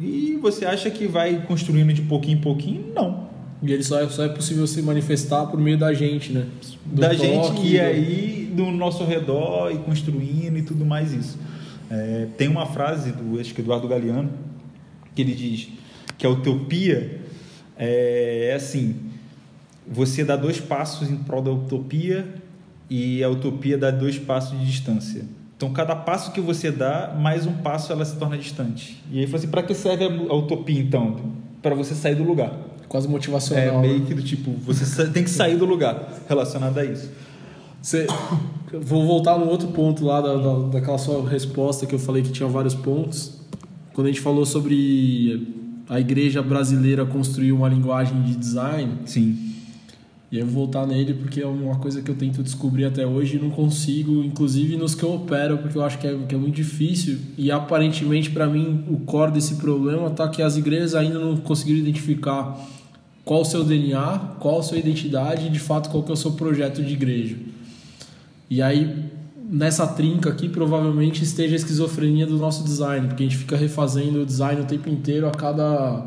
[0.00, 2.92] E você acha que vai construindo de pouquinho em pouquinho?
[2.94, 3.27] Não.
[3.62, 6.46] E ele só é, só é possível se manifestar por meio da gente, né?
[6.84, 7.80] Do da toque, gente que do...
[7.80, 11.38] aí do nosso redor e construindo e tudo mais isso.
[11.90, 14.30] É, tem uma frase do acho que Eduardo Galeano
[15.14, 15.68] que ele diz
[16.18, 17.20] que a utopia
[17.76, 18.96] é, é assim:
[19.86, 22.26] você dá dois passos em prol da utopia
[22.90, 25.24] e a utopia dá dois passos de distância.
[25.56, 29.02] Então, cada passo que você dá, mais um passo ela se torna distante.
[29.10, 31.16] E aí, assim, para que serve a utopia, então?
[31.60, 32.52] Para você sair do lugar.
[32.88, 33.84] Quase motivacional.
[33.84, 34.06] É meio né?
[34.06, 37.10] que do tipo, você tem que sair do lugar relacionado a isso.
[37.82, 38.06] Você,
[38.80, 42.30] vou voltar no outro ponto lá da, da, daquela sua resposta que eu falei que
[42.30, 43.38] tinha vários pontos.
[43.92, 45.46] Quando a gente falou sobre
[45.88, 48.98] a igreja brasileira construir uma linguagem de design.
[49.06, 49.48] Sim
[50.30, 53.36] e eu vou voltar nele porque é uma coisa que eu tento descobrir até hoje
[53.36, 56.38] e não consigo, inclusive nos que eu opero, porque eu acho que é, que é
[56.38, 57.18] muito difícil.
[57.38, 61.80] E aparentemente, para mim, o core desse problema tá que as igrejas ainda não conseguiram
[61.80, 62.60] identificar
[63.28, 66.16] qual o seu DNA, qual a sua identidade e de fato qual que é o
[66.16, 67.36] seu projeto de igreja.
[68.48, 69.04] E aí,
[69.46, 74.22] nessa trinca aqui, provavelmente esteja a esquizofrenia do nosso design, porque a gente fica refazendo
[74.22, 76.06] o design o tempo inteiro a cada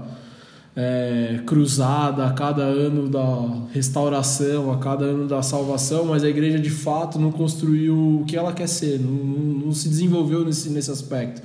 [0.76, 6.58] é, cruzada a cada ano da restauração, a cada ano da salvação, mas a igreja
[6.58, 10.72] de fato não construiu o que ela quer ser, não, não, não se desenvolveu nesse,
[10.72, 11.44] nesse aspecto.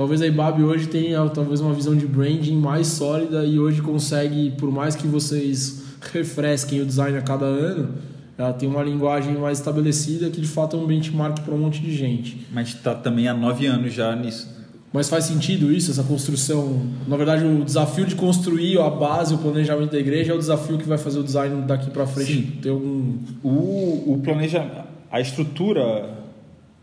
[0.00, 4.50] Talvez a IBAB hoje tenha talvez uma visão de branding mais sólida e hoje consegue,
[4.52, 7.96] por mais que vocês refresquem o design a cada ano,
[8.38, 11.82] ela tem uma linguagem mais estabelecida que de fato é um benchmark para um monte
[11.82, 12.46] de gente.
[12.50, 14.58] Mas está também há nove anos já nisso
[14.90, 16.82] mas faz sentido isso, essa construção?
[17.06, 20.78] Na verdade, o desafio de construir a base, o planejamento da igreja é o desafio
[20.78, 22.58] que vai fazer o design daqui para frente Sim.
[22.60, 23.18] ter algum.
[23.40, 24.68] O, o planeja,
[25.12, 26.10] a estrutura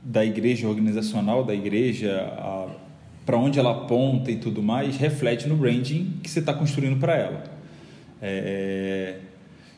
[0.02, 2.32] da igreja organizacional da igreja,
[3.28, 7.16] para onde ela aponta e tudo mais, reflete no branding que você está construindo para
[7.16, 7.44] ela.
[8.22, 9.18] É,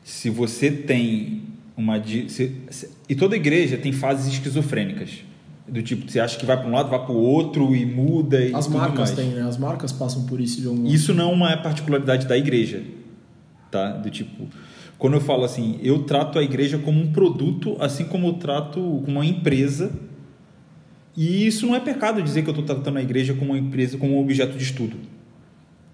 [0.03, 1.41] se você tem
[1.75, 2.01] uma.
[2.05, 5.23] Se, se, e toda igreja tem fases esquizofrênicas
[5.67, 8.39] do tipo, você acha que vai para um lado, vai para o outro e muda
[8.39, 9.41] e As marcas têm, né?
[9.41, 12.83] As marcas passam por isso de algum Isso não é uma particularidade da igreja,
[13.71, 13.93] tá?
[13.93, 14.47] Do tipo,
[14.99, 18.79] quando eu falo assim, eu trato a igreja como um produto, assim como eu trato
[19.05, 19.91] como uma empresa.
[21.15, 23.97] E isso não é pecado dizer que eu estou tratando a igreja como uma empresa,
[23.97, 24.97] como um objeto de estudo.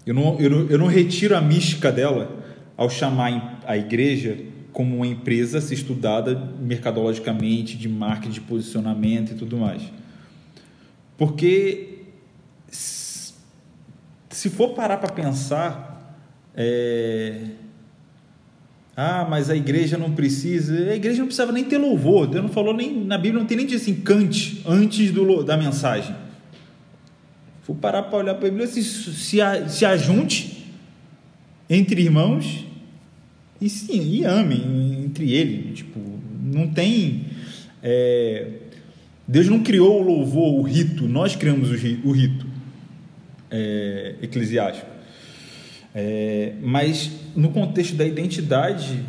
[0.05, 2.43] Eu não, eu não, eu não retiro a mística dela
[2.77, 4.37] ao chamar a igreja
[4.71, 9.81] como uma empresa ser estudada mercadologicamente, de marketing, de posicionamento e tudo mais.
[11.17, 11.99] Porque
[12.69, 16.19] se for parar para pensar,
[16.53, 17.41] é...
[18.97, 22.51] ah, mas a igreja não precisa, a igreja não precisava nem ter louvor, Deus não
[22.51, 26.15] falou nem, na Bíblia não tem nem assim, cante antes do, da mensagem.
[27.63, 30.65] For parar para olhar para a Bíblia, se, se, se ajunte
[31.69, 32.65] entre irmãos
[33.59, 35.73] e sim, e amem entre ele.
[35.73, 35.99] Tipo,
[36.41, 37.25] não tem.
[37.81, 38.47] É,
[39.27, 42.45] Deus não criou o louvor, o rito, nós criamos o rito
[43.49, 44.94] é, eclesiástico.
[45.97, 49.05] É, mas no contexto da identidade,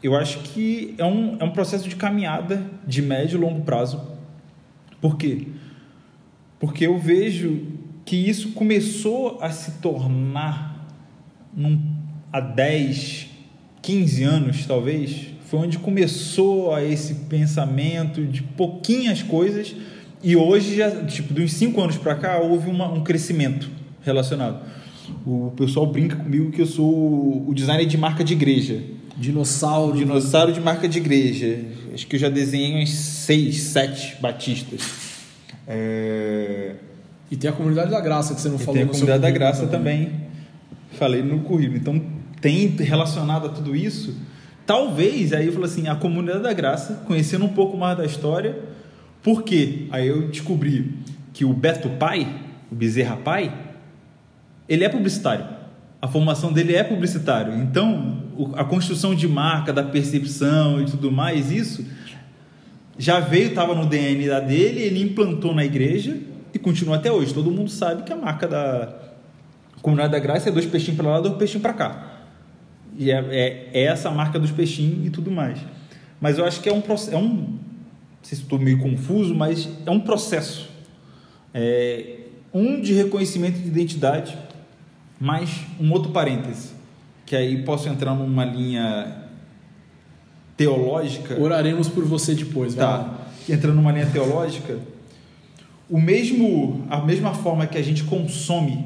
[0.00, 4.00] eu acho que é um, é um processo de caminhada de médio e longo prazo.
[5.00, 5.48] Por quê?
[6.60, 7.66] Porque eu vejo
[8.04, 10.86] que isso começou a se tornar
[11.52, 11.80] num,
[12.32, 13.26] há 10,
[13.82, 19.74] 15 anos, talvez, foi onde começou a esse pensamento de pouquinhas coisas
[20.22, 23.68] e hoje já, tipo, dos 5 anos para cá, houve uma, um crescimento
[24.02, 24.64] relacionado.
[25.26, 28.82] O pessoal brinca comigo que eu sou o designer de marca de igreja.
[29.16, 29.96] Dinossauro.
[29.96, 31.60] Dinossauro de marca de igreja.
[31.92, 34.80] Acho que eu já desenhei uns 6, 7 batistas.
[35.66, 36.74] É...
[37.30, 38.74] E tem a comunidade da graça que você não e falou.
[38.74, 40.06] Tem a comunidade da graça também.
[40.06, 40.20] também.
[40.92, 41.78] Falei no currículo.
[41.78, 42.02] Então
[42.44, 44.14] tem relacionado a tudo isso,
[44.66, 48.58] talvez, aí eu falo assim, a comunidade da graça, conhecendo um pouco mais da história,
[49.22, 49.86] por quê?
[49.90, 50.92] Aí eu descobri
[51.32, 52.28] que o Beto Pai,
[52.70, 53.50] o Bezerra Pai,
[54.68, 55.46] ele é publicitário.
[56.00, 57.54] A formação dele é publicitário.
[57.54, 58.22] Então,
[58.54, 61.84] a construção de marca, da percepção e tudo mais, isso
[62.98, 66.16] já veio, estava no DNA dele, ele implantou na igreja
[66.52, 67.34] e continua até hoje.
[67.34, 68.94] Todo mundo sabe que a marca da
[69.82, 72.20] Comunidade da Graça é dois peixinhos para lá, dois peixinhos para cá.
[72.96, 75.58] E é, é, é, essa marca dos peixinhos e tudo mais.
[76.20, 77.14] Mas eu acho que é um processo.
[77.14, 77.58] É um, não
[78.22, 80.70] sei se estou meio confuso, mas é um processo.
[81.52, 82.18] É,
[82.52, 84.38] um de reconhecimento de identidade,
[85.24, 86.72] mais um outro parêntese,
[87.24, 89.22] que aí posso entrar numa linha
[90.54, 91.40] teológica.
[91.40, 93.20] Oraremos por você depois, tá?
[93.48, 94.78] Entrando numa linha teológica,
[95.88, 98.84] o mesmo, a mesma forma que a gente consome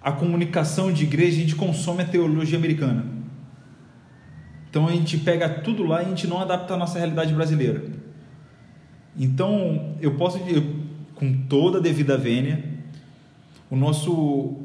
[0.00, 3.04] a comunicação de igreja, a gente consome a teologia americana.
[4.70, 7.84] Então a gente pega tudo lá e a gente não adapta a nossa realidade brasileira.
[9.14, 10.64] Então eu posso, eu,
[11.16, 12.77] com toda a devida vênia,
[13.70, 14.12] o nosso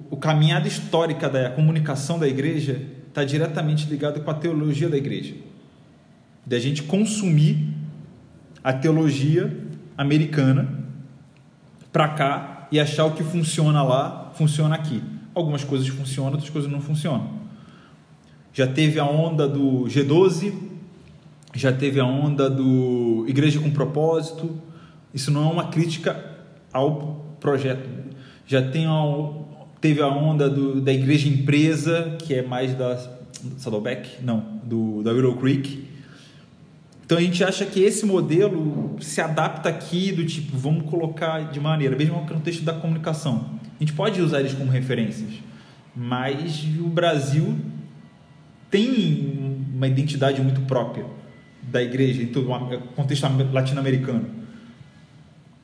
[0.09, 5.35] o caminhada histórica da comunicação da igreja está diretamente ligado com a teologia da igreja.
[6.45, 7.73] Da gente consumir
[8.63, 9.55] a teologia
[9.97, 10.83] americana
[11.91, 15.03] para cá e achar o que funciona lá, funciona aqui.
[15.35, 17.43] Algumas coisas funcionam, outras coisas não funcionam.
[18.53, 20.53] Já teve a onda do G12,
[21.53, 24.59] já teve a onda do Igreja com Propósito.
[25.13, 26.23] Isso não é uma crítica
[26.71, 27.87] ao projeto.
[28.45, 29.29] Já tem a,
[29.79, 32.97] teve a onda do, da Igreja Empresa, que é mais da
[33.57, 35.87] Saddleback, não, do, da Willow Creek.
[37.05, 41.59] Então a gente acha que esse modelo se adapta aqui do tipo, vamos colocar de
[41.59, 43.59] maneira, mesmo no contexto da comunicação.
[43.75, 45.29] A gente pode usar eles como referências,
[45.95, 47.55] mas o Brasil
[48.71, 51.05] tem uma identidade muito própria
[51.61, 54.25] da igreja em todo o contexto latino-americano.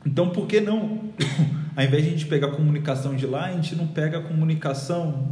[0.06, 1.10] Então, por que não,
[1.80, 4.22] ao invés de a gente pegar a comunicação de lá, a gente não pega a
[4.22, 5.30] comunicação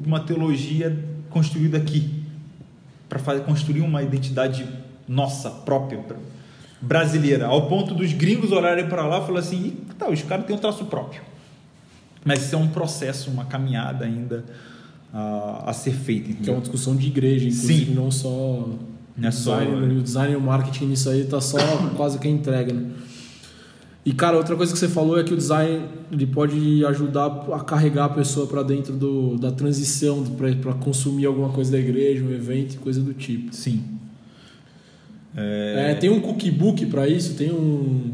[0.00, 0.98] de uma teologia
[1.30, 2.24] construída aqui,
[3.08, 4.66] para construir uma identidade
[5.06, 6.00] nossa, própria,
[6.80, 10.56] brasileira, ao ponto dos gringos olharem para lá e falar assim: tá, os caras têm
[10.56, 11.22] um traço próprio.
[12.24, 14.44] Mas isso é um processo, uma caminhada ainda
[15.14, 16.32] a, a ser feita.
[16.32, 17.94] Que é uma discussão de igreja, inclusive, Sim.
[17.94, 18.68] não só.
[19.16, 21.58] Não é só- design, o design e o marketing nisso aí tá só
[21.96, 22.90] quase que a entrega, né?
[24.06, 27.58] E cara, outra coisa que você falou é que o design ele pode ajudar a
[27.64, 32.30] carregar a pessoa para dentro do, da transição para consumir alguma coisa da igreja, um
[32.30, 33.52] evento e coisa do tipo.
[33.52, 33.82] Sim.
[35.34, 38.12] É, tem um cookbook para isso, tem um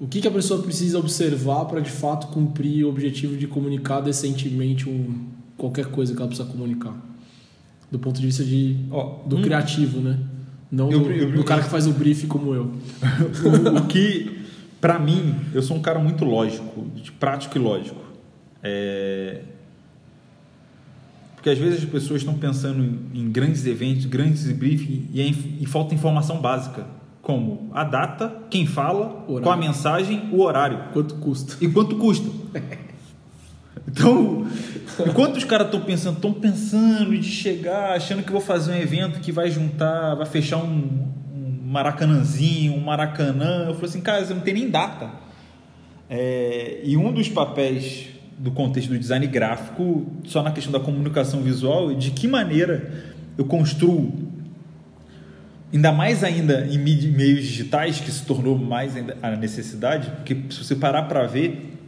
[0.00, 4.00] o que, que a pessoa precisa observar para de fato cumprir o objetivo de comunicar
[4.00, 6.92] decentemente um, qualquer coisa que ela precisa comunicar.
[7.88, 10.18] Do ponto de vista de, Ó, do um- criativo, né?
[10.72, 12.72] Não Eu- do, eu- do cara que faz o brief como eu.
[13.44, 14.41] o, o que,
[14.82, 18.02] para mim, eu sou um cara muito lógico, de prático e lógico.
[18.62, 19.42] É...
[21.36, 25.26] Porque às vezes as pessoas estão pensando em, em grandes eventos, grandes briefings e, é
[25.26, 26.84] inf- e falta informação básica,
[27.22, 29.42] como a data, quem fala, Horário.
[29.42, 31.56] qual a mensagem, o horário Quanto custa?
[31.64, 32.28] e quanto custa.
[33.88, 34.46] Então,
[35.06, 39.20] enquanto os caras estão pensando, estão pensando de chegar, achando que vou fazer um evento
[39.20, 41.21] que vai juntar, vai fechar um, um
[41.72, 43.64] maracanãzinho, um maracanã.
[43.66, 45.10] Eu falei assim, cara, você não tem nem data.
[46.08, 48.08] É, e um dos papéis
[48.38, 52.92] do contexto do design gráfico, só na questão da comunicação visual, é de que maneira
[53.38, 54.12] eu construo,
[55.72, 60.76] ainda mais ainda em meios digitais, que se tornou mais a necessidade, porque se você
[60.76, 61.78] parar para ver,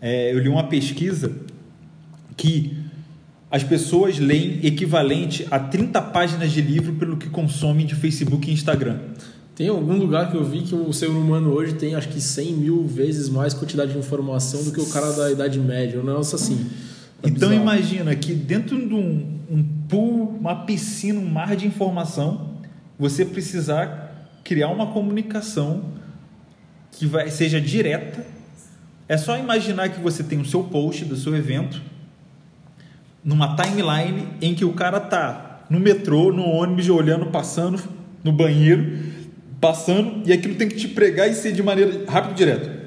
[0.00, 1.32] é, eu li uma pesquisa
[2.36, 2.83] que
[3.54, 8.52] as pessoas leem equivalente a 30 páginas de livro pelo que consomem de Facebook e
[8.52, 8.98] Instagram.
[9.54, 12.52] Tem algum lugar que eu vi que o ser humano hoje tem acho que 100
[12.52, 16.00] mil vezes mais quantidade de informação do que o cara da Idade Média.
[16.00, 16.66] Um negócio assim.
[17.22, 17.54] É então bizarro.
[17.54, 22.58] imagina que dentro de um, um pool, uma piscina, um mar de informação,
[22.98, 25.92] você precisar criar uma comunicação
[26.90, 28.26] que vai, seja direta.
[29.08, 31.93] É só imaginar que você tem o seu post do seu evento
[33.24, 37.82] numa timeline em que o cara tá no metrô, no ônibus, olhando, passando,
[38.22, 38.98] no banheiro,
[39.60, 42.84] passando, e aquilo tem que te pregar e ser de maneira rápida e direta.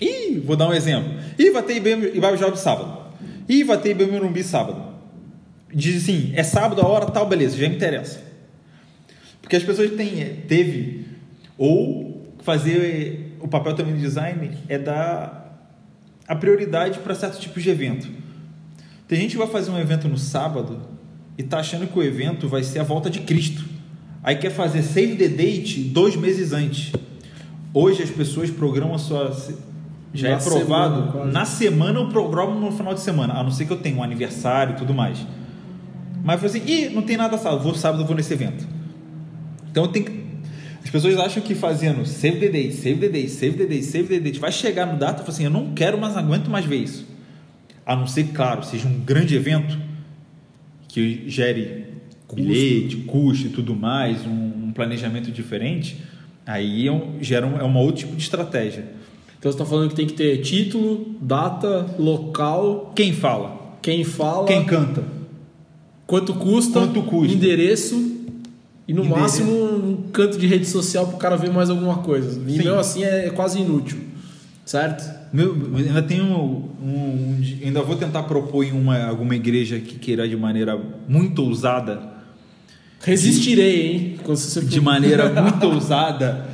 [0.00, 1.12] Ih, vou dar um exemplo.
[1.38, 3.14] Ih, vai ter IBM e vai jogar sábado.
[3.48, 4.82] Ih, vai ter IBM Morumbi sábado.
[5.72, 8.22] Diz assim, é sábado a hora tal, beleza, já me interessa.
[9.42, 11.06] Porque as pessoas têm, é, teve,
[11.58, 15.72] ou fazer o papel também do design é dar
[16.26, 18.08] a prioridade para certos tipos de evento.
[19.08, 20.80] Tem gente que vai fazer um evento no sábado
[21.38, 23.64] e tá achando que o evento vai ser a volta de Cristo.
[24.22, 26.92] Aí quer fazer save the date dois meses antes.
[27.72, 29.34] Hoje as pessoas programam sua.
[30.12, 31.12] Já Na é provado.
[31.12, 33.34] semana, na semana eu programo no final de semana.
[33.34, 35.24] A não ser que eu tenha um aniversário e tudo mais.
[36.24, 38.66] Mas eu assim, ih, não tem nada sábado, vou sábado, eu vou nesse evento.
[39.70, 40.26] Então tem que.
[40.82, 44.08] As pessoas acham que fazendo save the date, save the date, save the date, save
[44.08, 46.64] the date, vai chegar no data e assim, eu não quero mais, não aguento mais
[46.64, 47.06] ver isso.
[47.86, 49.78] A não ser, claro, seja um grande evento
[50.88, 51.86] que gere
[52.34, 56.02] bilhete, custo e tudo mais, um, um planejamento diferente,
[56.44, 58.84] aí é um, gera um, é um outro tipo de estratégia.
[59.38, 63.76] Então você está falando que tem que ter título, data, local, Quem fala?
[63.80, 65.04] quem fala, Quem canta?
[66.06, 67.32] quanto custa, Quanto custa.
[67.32, 67.94] endereço
[68.88, 69.20] e no Endereço.
[69.20, 72.40] máximo um canto de rede social para o cara ver mais alguma coisa.
[72.48, 72.58] E Sim.
[72.58, 73.98] mesmo assim é quase inútil,
[74.64, 75.04] certo?
[75.36, 80.26] Meu, ainda tenho um, um, ainda vou tentar propor em uma, alguma igreja que queira
[80.26, 82.00] de maneira muito ousada.
[83.02, 84.20] Resistirei, hein?
[84.24, 86.48] você de maneira muito ousada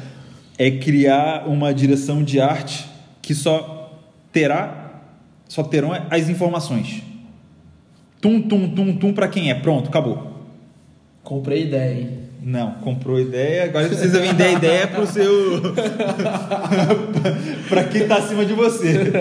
[0.58, 2.84] é criar uma direção de arte
[3.22, 4.02] que só
[4.32, 5.00] terá
[5.46, 7.04] só terão as informações.
[8.20, 9.54] Tum, tum, tum, tum para quem é.
[9.54, 10.44] Pronto, acabou.
[11.22, 12.21] Comprei ideia, hein?
[12.44, 15.62] Não, comprou ideia, agora precisa vender a ideia para o seu.
[17.68, 19.12] para quem está acima de você.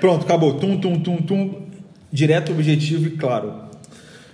[0.00, 0.54] Pronto, acabou.
[0.54, 1.62] Tum, tum, tum, tum.
[2.12, 3.54] Direto, objetivo e claro.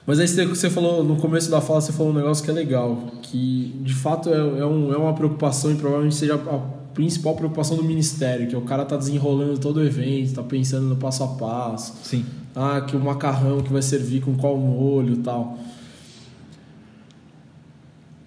[0.05, 2.99] Mas aí você falou, no começo da fala, você falou um negócio que é legal,
[3.23, 6.59] que de fato é, é, um, é uma preocupação e provavelmente seja a
[6.95, 10.87] principal preocupação do ministério, que é o cara tá desenrolando todo o evento, tá pensando
[10.87, 11.95] no passo a passo.
[12.03, 12.25] Sim.
[12.57, 15.59] Ah, que o macarrão que vai servir com qual molho e tal.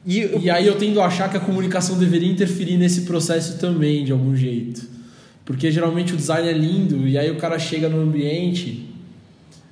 [0.05, 4.03] E, e aí eu tendo a achar que a comunicação deveria interferir nesse processo também,
[4.03, 4.89] de algum jeito.
[5.45, 8.87] Porque geralmente o design é lindo e aí o cara chega no ambiente.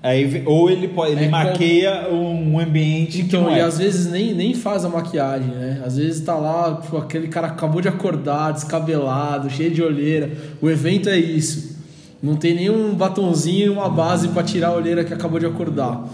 [0.02, 3.60] Aí, ou ele pode, ele é maqueia um ambiente então, que não é.
[3.60, 5.82] E às vezes nem, nem faz a maquiagem, né?
[5.86, 10.32] Às vezes tá lá, tipo, aquele cara acabou de acordar, descabelado, cheio de olheira.
[10.62, 11.78] O evento é isso.
[12.22, 16.08] Não tem nenhum batonzinho e uma base para tirar a olheira que acabou de acordar.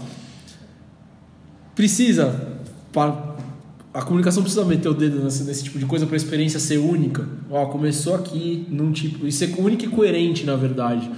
[1.74, 2.58] Precisa
[3.96, 6.76] a comunicação precisa meter o dedo nesse, nesse tipo de coisa para a experiência ser
[6.76, 7.26] única.
[7.50, 9.26] Ó, começou aqui num tipo.
[9.26, 11.10] E ser único e coerente, na verdade.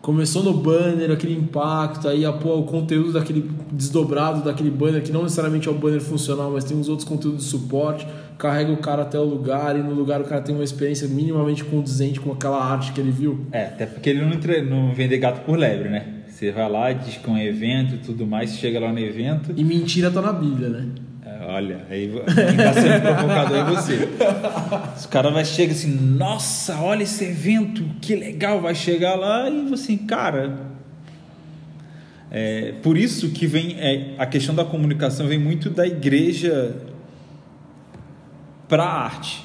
[0.00, 5.10] Começou no banner, aquele impacto, aí a, pô, o conteúdo daquele desdobrado daquele banner, que
[5.10, 8.06] não necessariamente é o banner funcional, mas tem uns outros conteúdos de suporte,
[8.38, 11.64] carrega o cara até o lugar e no lugar o cara tem uma experiência minimamente
[11.64, 13.44] condizente com aquela arte que ele viu.
[13.50, 16.06] É, até porque ele não, entre, não vende gato por lebre, né?
[16.28, 19.52] Você vai lá, diz que é um evento e tudo mais, chega lá no evento.
[19.54, 20.86] E mentira tá na Bíblia, né?
[21.52, 24.08] Olha, aí quem está sendo provocado é você.
[24.96, 29.68] Os cara vai chegar assim, nossa, olha esse evento, que legal, vai chegar lá e
[29.68, 30.70] você, cara.
[32.30, 36.76] É, por isso que vem é, a questão da comunicação vem muito da igreja
[38.68, 39.44] para a arte.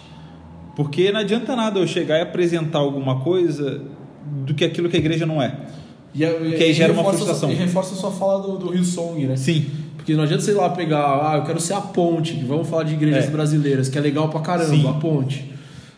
[0.76, 3.82] Porque não adianta nada eu chegar e apresentar alguma coisa
[4.45, 5.56] do que aquilo que a igreja não é.
[6.14, 7.51] E, e, que aí gera uma frustração.
[7.51, 9.36] E reforça a sua fala do, do Rio Song, né?
[9.36, 9.84] Sim.
[10.06, 12.93] Porque não adianta, sei lá, pegar, ah, eu quero ser a ponte, vamos falar de
[12.93, 13.28] igrejas é.
[13.32, 14.88] brasileiras, que é legal pra caramba, Sim.
[14.88, 15.51] a ponte.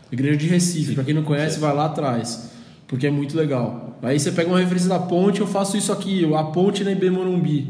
[0.10, 2.54] Igreja de Recife, para quem não conhece, vai lá atrás,
[2.88, 3.98] porque é muito legal.
[4.02, 7.10] Aí você pega uma referência da ponte, eu faço isso aqui, a ponte na IB
[7.10, 7.68] Morumbi.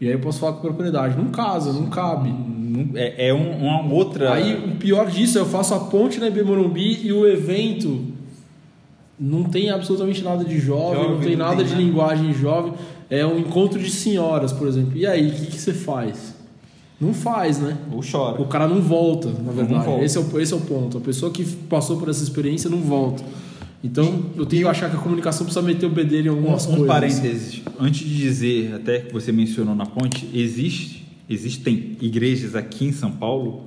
[0.00, 1.16] E aí eu posso falar com propriedade.
[1.16, 2.34] Não casa, não cabe.
[2.96, 4.32] É, é um, uma outra.
[4.32, 8.06] Aí o pior disso é eu faço a ponte na IB Morumbi e o evento
[9.20, 11.82] não tem absolutamente nada de jovem, jovem não tem nada tem de nada.
[11.84, 12.72] linguagem jovem
[13.08, 14.96] é um encontro de senhoras, por exemplo.
[14.96, 16.34] E aí, o que, que você faz?
[17.00, 17.76] Não faz, né?
[17.92, 18.40] Ou chora.
[18.40, 19.84] O cara não volta, na verdade.
[19.84, 20.04] Volta.
[20.04, 20.96] Esse, é o, esse é o ponto.
[20.96, 23.22] A pessoa que passou por essa experiência não volta.
[23.84, 26.70] Então, eu tenho que achar que a comunicação precisa meter o bedelho em algumas um,
[26.70, 26.84] coisas.
[26.84, 27.62] Um parênteses.
[27.78, 33.12] Antes de dizer, até que você mencionou na ponte, existe, existem igrejas aqui em São
[33.12, 33.66] Paulo,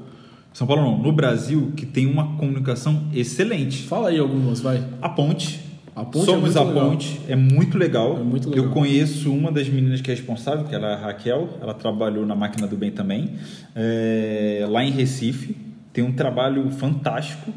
[0.51, 3.83] São Paulo não, no Brasil, que tem uma comunicação excelente.
[3.83, 4.83] Fala aí algumas, vai.
[5.01, 5.59] A ponte,
[5.99, 6.89] a ponte é Somos é a legal.
[6.89, 8.17] Ponte, é muito legal.
[8.17, 8.65] É muito legal.
[8.65, 12.25] Eu conheço uma das meninas que é responsável, que ela é a Raquel, ela trabalhou
[12.25, 13.31] na Máquina do Bem também,
[13.75, 15.57] é, lá em Recife.
[15.91, 17.51] Tem um trabalho fantástico.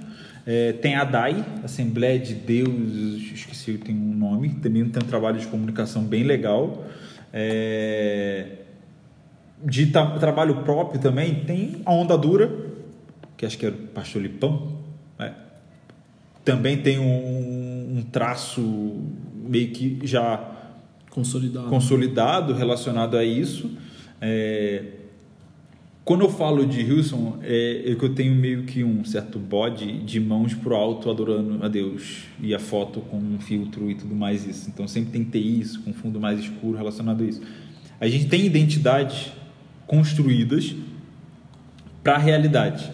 [0.45, 5.38] É, tem a DAI, Assembleia de Deus, esqueci, tem um nome, também tem um trabalho
[5.38, 6.84] de comunicação bem legal.
[7.32, 8.47] É,
[9.64, 12.51] de tra trabalho próprio também, tem a Onda Dura,
[13.36, 14.78] que acho que é o Pastor Lipão.
[15.20, 15.30] É.
[16.45, 17.62] Também tem um
[17.93, 19.03] um traço
[19.47, 20.43] meio que já
[21.11, 23.70] consolidado, consolidado relacionado a isso.
[24.18, 24.84] É,
[26.03, 29.99] quando eu falo de Wilson, é, é, que eu tenho meio que um certo bode
[30.05, 34.14] de mãos pro alto adorando a Deus e a foto com um filtro e tudo
[34.14, 34.70] mais isso.
[34.70, 37.43] Então sempre tem que ter isso, com fundo mais escuro relacionado a isso.
[38.01, 39.32] A gente tem identidades
[39.86, 40.74] construídas
[42.03, 42.90] para a realidade.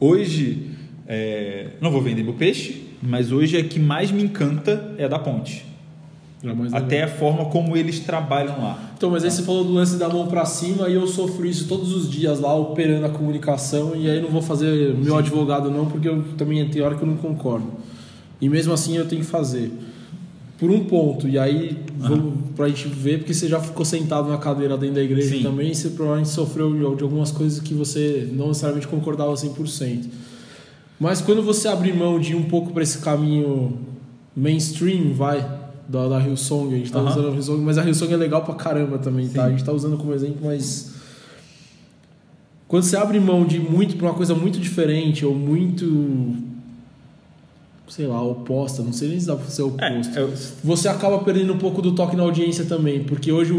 [0.00, 0.72] Hoje,
[1.06, 5.18] é, não vou vender meu peixe, mas hoje é que mais me encanta é da
[5.18, 5.64] ponte.
[6.42, 8.92] É Até a forma como eles trabalham lá.
[8.96, 11.68] Então, mas aí você falou do lance da mão para cima e eu sofro isso
[11.68, 15.18] todos os dias lá, operando a comunicação, e aí não vou fazer meu Sim.
[15.18, 17.66] advogado não, porque eu também tem hora que eu não concordo.
[18.40, 19.70] E mesmo assim eu tenho que fazer.
[20.58, 22.32] Por um ponto, e aí uhum.
[22.54, 25.42] pra gente ver, porque você já ficou sentado na cadeira dentro da igreja Sim.
[25.42, 30.04] também, você provavelmente sofreu de algumas coisas que você não necessariamente concordava 100%.
[31.00, 33.78] Mas quando você abre mão de ir um pouco para esse caminho
[34.36, 35.40] mainstream, vai,
[35.88, 38.54] da, da Hillsong, a gente tá usando a Hillsong, mas a Hillsong é legal pra
[38.54, 39.32] caramba também, Sim.
[39.32, 39.44] tá?
[39.46, 40.92] A gente tá usando como exemplo, mas
[42.68, 46.36] quando você abre mão de muito para uma coisa muito diferente ou muito
[47.88, 50.16] sei lá, oposta, não sei nem se dá pra ser oposto.
[50.16, 50.32] É, eu-
[50.62, 53.56] Você acaba perdendo um pouco do toque na audiência também, porque hoje o,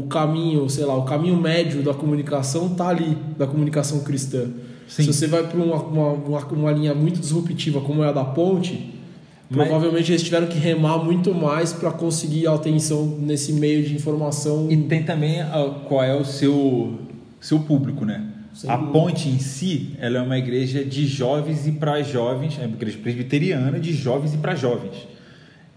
[0.00, 4.46] o caminho, sei lá, o caminho médio da comunicação tá ali, da comunicação cristã.
[4.88, 5.02] Sim.
[5.02, 8.94] Se você vai para uma, uma, uma, linha muito disruptiva como é a da ponte,
[9.50, 13.94] Mas- provavelmente eles tiveram que remar muito mais para conseguir a atenção nesse meio de
[13.94, 14.70] informação.
[14.70, 15.38] E tem também
[15.88, 16.98] qual é o seu,
[17.40, 18.32] seu público, né?
[18.54, 18.78] Sem a.
[18.78, 22.98] Ponte em si, ela é uma igreja de jovens e para jovens, é uma igreja
[23.02, 25.06] presbiteriana de jovens e para jovens.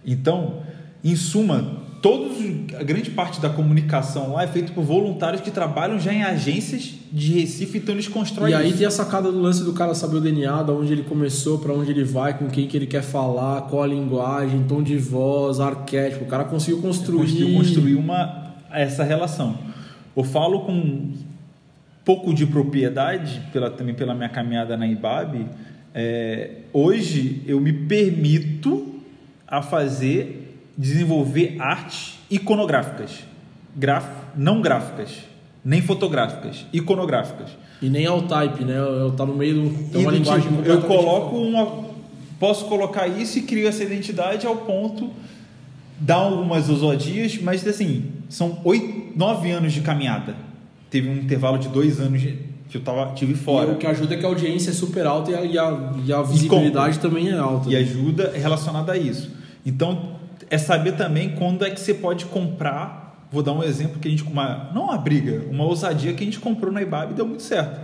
[0.05, 0.61] Então,
[1.03, 2.37] em suma, todos,
[2.79, 6.93] a grande parte da comunicação lá é feita por voluntários que trabalham já em agências
[7.11, 8.77] de Recife, então eles constroem E aí isso.
[8.77, 11.73] tem a sacada do lance do cara saber o DNA, da onde ele começou, para
[11.73, 15.59] onde ele vai, com quem que ele quer falar, qual a linguagem, tom de voz,
[15.59, 16.25] arquétipo.
[16.25, 17.19] O cara conseguiu construir.
[17.21, 19.57] conseguiu construir uma essa relação.
[20.15, 21.13] Eu falo com um
[22.05, 25.47] pouco de propriedade, pela, também pela minha caminhada na IBAB,
[25.93, 28.95] é, hoje eu me permito
[29.47, 30.38] a fazer,
[30.79, 33.25] desenvolver artes iconográficas,
[33.75, 35.09] graf, não gráficas,
[35.63, 37.49] nem fotográficas, iconográficas.
[37.81, 38.77] E nem ao type, né?
[38.77, 41.89] Eu tá no meio tem E uma do linguagem tipo, eu coloco uma.
[42.39, 45.09] Posso colocar isso e crio essa identidade ao ponto.
[45.99, 50.33] Dá algumas ousadias, mas assim, são oito, nove anos de caminhada.
[50.89, 52.23] Teve um intervalo de dois anos
[52.69, 53.71] que eu tava, tive E fora.
[53.71, 56.13] o que ajuda é que a audiência é super alta e a, e a, e
[56.13, 57.69] a visibilidade também é alta.
[57.69, 59.29] E ajuda relacionada a isso.
[59.65, 60.18] Então,
[60.49, 63.27] é saber também quando é que você pode comprar.
[63.31, 64.23] Vou dar um exemplo que a gente.
[64.23, 67.43] Uma, não uma briga, uma ousadia que a gente comprou na IBAB e deu muito
[67.43, 67.79] certo.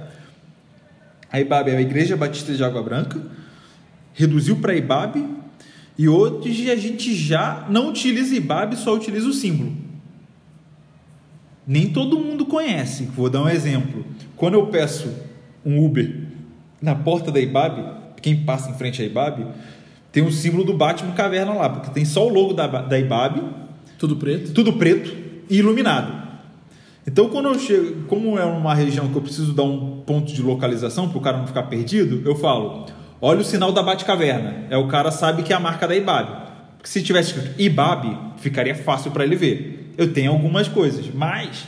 [1.31, 3.21] A IBAB é a Igreja Batista de Água Branca,
[4.13, 5.23] reduziu para IBAB
[5.97, 9.75] e hoje a gente já não utiliza IBAB, só utiliza o símbolo.
[11.67, 13.03] Nem todo mundo conhece.
[13.05, 14.05] Vou dar um exemplo.
[14.35, 15.13] Quando eu peço
[15.65, 16.23] um Uber
[16.81, 19.47] na porta da IBAB, quem passa em frente à IBAB,
[20.15, 23.43] tem o símbolo do Batman Caverna lá, porque tem só o logo da, da IBAB,
[23.99, 24.53] Tudo preto.
[24.53, 25.13] tudo preto
[25.49, 26.23] e iluminado.
[27.05, 30.41] Então, quando eu chego, como é uma região que eu preciso dar um ponto de
[30.41, 32.85] localização para o cara não ficar perdido, eu falo:
[33.21, 34.67] olha o sinal da Batcaverna.
[34.69, 36.29] É o cara sabe que é a marca da IBAB.
[36.77, 39.93] Porque se tivesse escrito IBAB, ficaria fácil para ele ver.
[39.97, 41.67] Eu tenho algumas coisas, mas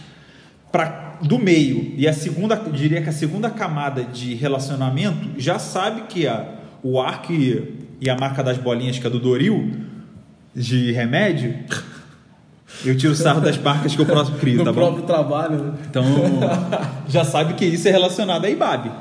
[0.72, 6.04] para do meio e a segunda, diria que a segunda camada de relacionamento já sabe
[6.04, 6.48] que a,
[6.82, 9.72] o arco e, e a marca das bolinhas que é do Doril
[10.56, 11.54] de remédio
[12.86, 14.82] eu tiro sarro das marcas que eu próximo crio, no tá bom?
[14.82, 15.58] próprio trabalho.
[15.58, 15.74] né?
[15.90, 16.06] Então,
[17.08, 18.92] já sabe que isso é relacionado a IBAB.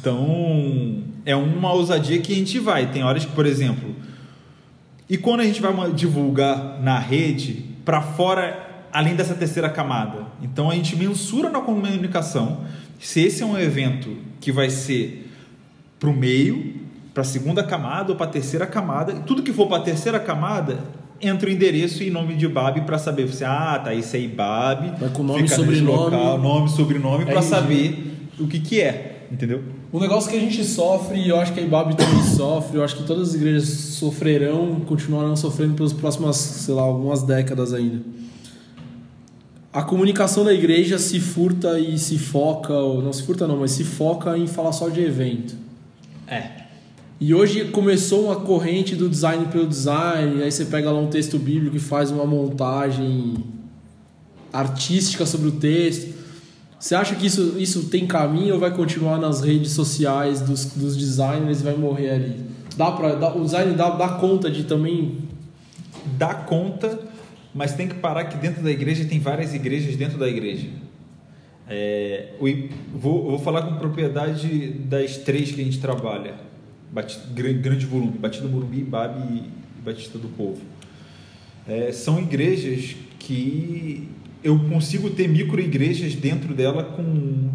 [0.00, 2.90] Então, é uma ousadia que a gente vai.
[2.90, 3.94] Tem horas que, por exemplo,
[5.08, 10.26] e quando a gente vai divulgar na rede, para fora, além dessa terceira camada?
[10.42, 12.64] Então, a gente mensura na comunicação
[12.98, 15.30] se esse é um evento que vai ser
[15.98, 16.74] para o meio,
[17.16, 19.14] para a segunda camada ou para a terceira camada.
[19.14, 20.80] Tudo que for para a terceira camada,
[21.18, 23.26] entra o endereço e nome de IBAB para saber.
[23.26, 25.00] Você, ah, tá, isso é IBAB.
[25.00, 25.96] Vai com nome e sobrenome.
[25.96, 27.48] Local, nome, sobrenome, para RG.
[27.48, 29.28] saber o que, que é.
[29.32, 29.62] Entendeu?
[29.90, 32.84] Um negócio que a gente sofre, e eu acho que a IBAB também sofre, eu
[32.84, 38.02] acho que todas as igrejas sofrerão, continuarão sofrendo pelas próximas, sei lá, algumas décadas ainda.
[39.72, 43.84] A comunicação da igreja se furta e se foca, não se furta não, mas se
[43.84, 45.56] foca em falar só de evento.
[46.26, 46.55] É.
[47.18, 51.38] E hoje começou uma corrente do design pelo design, aí você pega lá um texto
[51.38, 53.36] bíblico e faz uma montagem
[54.52, 56.14] artística sobre o texto.
[56.78, 60.94] Você acha que isso, isso tem caminho ou vai continuar nas redes sociais dos, dos
[60.94, 62.44] designers e vai morrer ali?
[62.76, 65.16] Dá pra, dá, o design dá, dá conta de também.
[66.18, 67.00] Dá conta,
[67.54, 70.68] mas tem que parar que dentro da igreja tem várias igrejas dentro da igreja.
[71.66, 72.34] É,
[72.94, 76.45] vou, vou falar com propriedade das três que a gente trabalha.
[76.92, 79.42] Bati- gran- grande volume, Batista do Morumbi, Babi
[79.78, 80.60] e Batista do Povo.
[81.68, 84.08] É, são igrejas que
[84.42, 87.50] eu consigo ter micro-igrejas dentro dela com...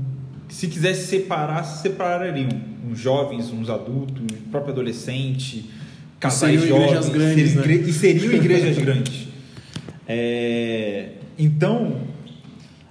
[0.50, 2.50] Se quisesse separar, separariam.
[2.90, 4.22] Uns jovens, uns adultos,
[4.52, 5.70] próprio adolescente,
[6.20, 7.24] casais seriam igrejas jovens.
[7.24, 7.90] grandes, seriam né?
[7.90, 9.28] E seriam igrejas grandes.
[10.06, 11.10] É,
[11.40, 12.02] então,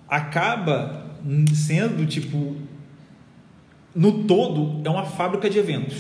[0.09, 1.07] acaba
[1.55, 2.57] sendo, tipo...
[3.95, 5.99] No todo, é uma fábrica de eventos.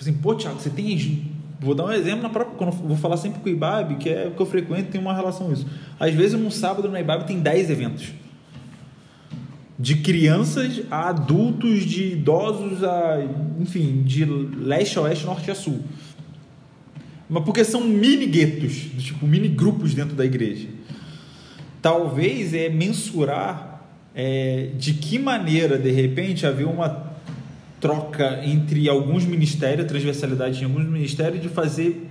[0.00, 1.30] Assim, pô, Thiago, você tem.
[1.60, 2.56] Vou dar um exemplo na própria.
[2.56, 5.14] Quando vou falar sempre com o IBAB, que é o que eu frequento, tem uma
[5.14, 5.66] relação com isso.
[5.98, 8.12] Às vezes, um sábado na IBAB tem 10 eventos.
[9.78, 13.18] De crianças a adultos, de idosos a.
[13.58, 15.80] Enfim, de leste a oeste, norte a sul.
[17.28, 20.68] Mas porque são mini guetos, tipo mini grupos dentro da igreja.
[21.82, 23.84] Talvez é mensurar
[24.14, 27.15] é, de que maneira, de repente, haver uma
[27.80, 32.08] troca entre alguns ministérios, transversalidade em alguns ministérios, de fazer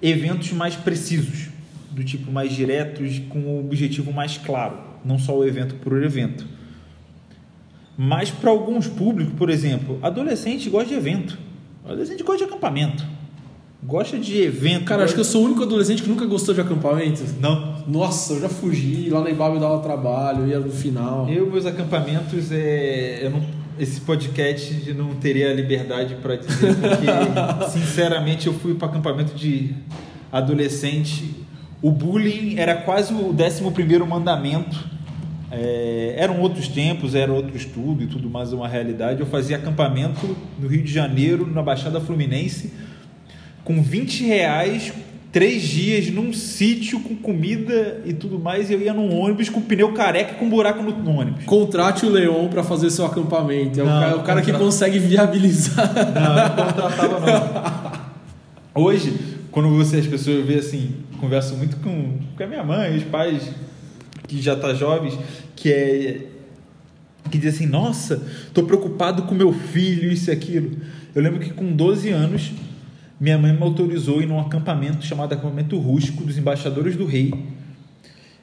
[0.00, 1.48] eventos mais precisos,
[1.90, 6.46] do tipo mais diretos, com o objetivo mais claro, não só o evento por evento.
[7.96, 11.38] Mas para alguns públicos, por exemplo, adolescente gosta de evento,
[11.84, 13.04] adolescente gosta de acampamento,
[13.82, 14.84] gosta de evento.
[14.84, 17.22] Cara, acho que eu sou o único adolescente que nunca gostou de acampamento.
[17.40, 17.84] Não.
[17.86, 21.28] Nossa, eu já fugi, lá na Ibabe dava trabalho, ia no final.
[21.28, 23.20] Eu, meus acampamentos, é...
[23.22, 23.44] eu não...
[23.80, 29.74] esse podcast não teria liberdade para dizer, porque, sinceramente, eu fui para acampamento de
[30.30, 31.34] adolescente.
[31.80, 34.86] O bullying era quase o 11 primeiro mandamento.
[35.50, 36.14] É...
[36.16, 39.20] eram outros tempos, era outro estudo e tudo mais, uma realidade.
[39.20, 42.74] Eu fazia acampamento no Rio de Janeiro, na Baixada Fluminense,
[43.64, 44.92] com 20 reais
[45.32, 49.60] três dias num sítio com comida e tudo mais, e eu ia num ônibus com
[49.60, 51.44] pneu careca e com buraco no, no ônibus.
[51.44, 53.80] Contrate o Leon para fazer seu acampamento.
[53.80, 55.92] É o Não, cara, o cara que consegue viabilizar.
[55.94, 57.20] Não, não contratava
[58.74, 58.82] não.
[58.82, 59.18] Hoje,
[59.50, 63.50] quando você, as pessoas vê assim, converso muito com, com a minha mãe, os pais
[64.26, 65.18] que já tá jovens,
[65.56, 66.26] que é
[67.30, 68.22] que diz assim, nossa,
[68.52, 70.72] tô preocupado com meu filho, isso e aquilo.
[71.14, 72.52] Eu lembro que com 12 anos,
[73.20, 77.34] minha mãe me autorizou ir num acampamento chamado acampamento rústico dos embaixadores do rei,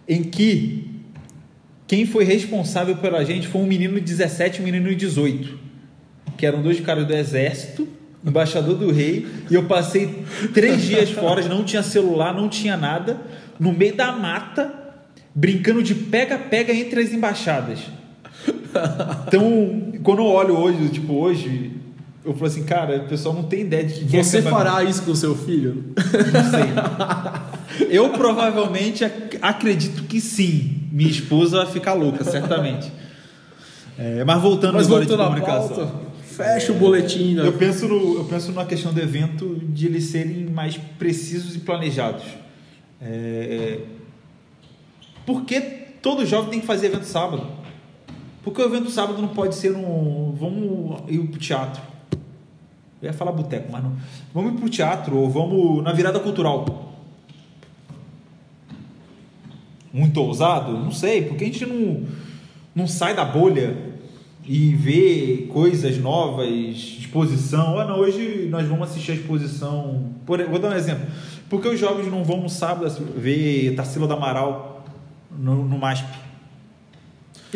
[0.07, 0.88] em que
[1.88, 5.57] quem foi responsável pela gente foi um menino de 17 e um menino de 18,
[6.38, 7.88] que eram dois caras do exército,
[8.23, 10.23] embaixador do rei, e eu passei
[10.53, 13.19] três dias fora, não tinha celular, não tinha nada,
[13.59, 14.71] no meio da mata,
[15.34, 17.80] brincando de pega-pega entre as embaixadas.
[19.28, 21.71] Então, quando eu olho hoje, tipo, hoje,
[22.28, 24.69] eu falo assim, cara, o pessoal não tem ideia de que é Você acampamento.
[24.71, 25.86] fará isso com seu filho?
[25.95, 27.88] Não sei.
[27.89, 30.82] Eu provavelmente ac- acredito que sim.
[30.91, 32.91] Minha esposa vai ficar louca, certamente.
[33.97, 35.88] É, mas voltando Mas agora voltando de comunicação.
[35.88, 37.36] pauta, fecha o boletim.
[37.36, 37.45] Né?
[37.45, 41.59] Eu penso, no, eu penso na questão do evento de eles serem mais precisos e
[41.59, 42.23] planejados.
[43.01, 43.80] É,
[45.25, 45.59] por que
[46.01, 47.45] todo jovem tem que fazer evento sábado?
[48.43, 50.34] Porque o evento sábado não pode ser um.
[50.39, 51.82] Vamos ir pro teatro.
[53.02, 53.93] Eu ia falar boteco, mas não.
[54.34, 56.93] Vamos pro teatro ou vamos na virada cultural.
[59.93, 60.72] Muito ousado?
[60.72, 62.04] Não sei, porque a gente não,
[62.76, 63.76] não sai da bolha
[64.43, 67.80] e vê coisas novas, exposição.
[67.80, 70.12] Ah, não, hoje nós vamos assistir a exposição.
[70.26, 71.06] Por, vou dar um exemplo.
[71.50, 74.86] Por que os jovens não vão no sábado ver Tarsila do Amaral
[75.32, 76.26] no, no MASP?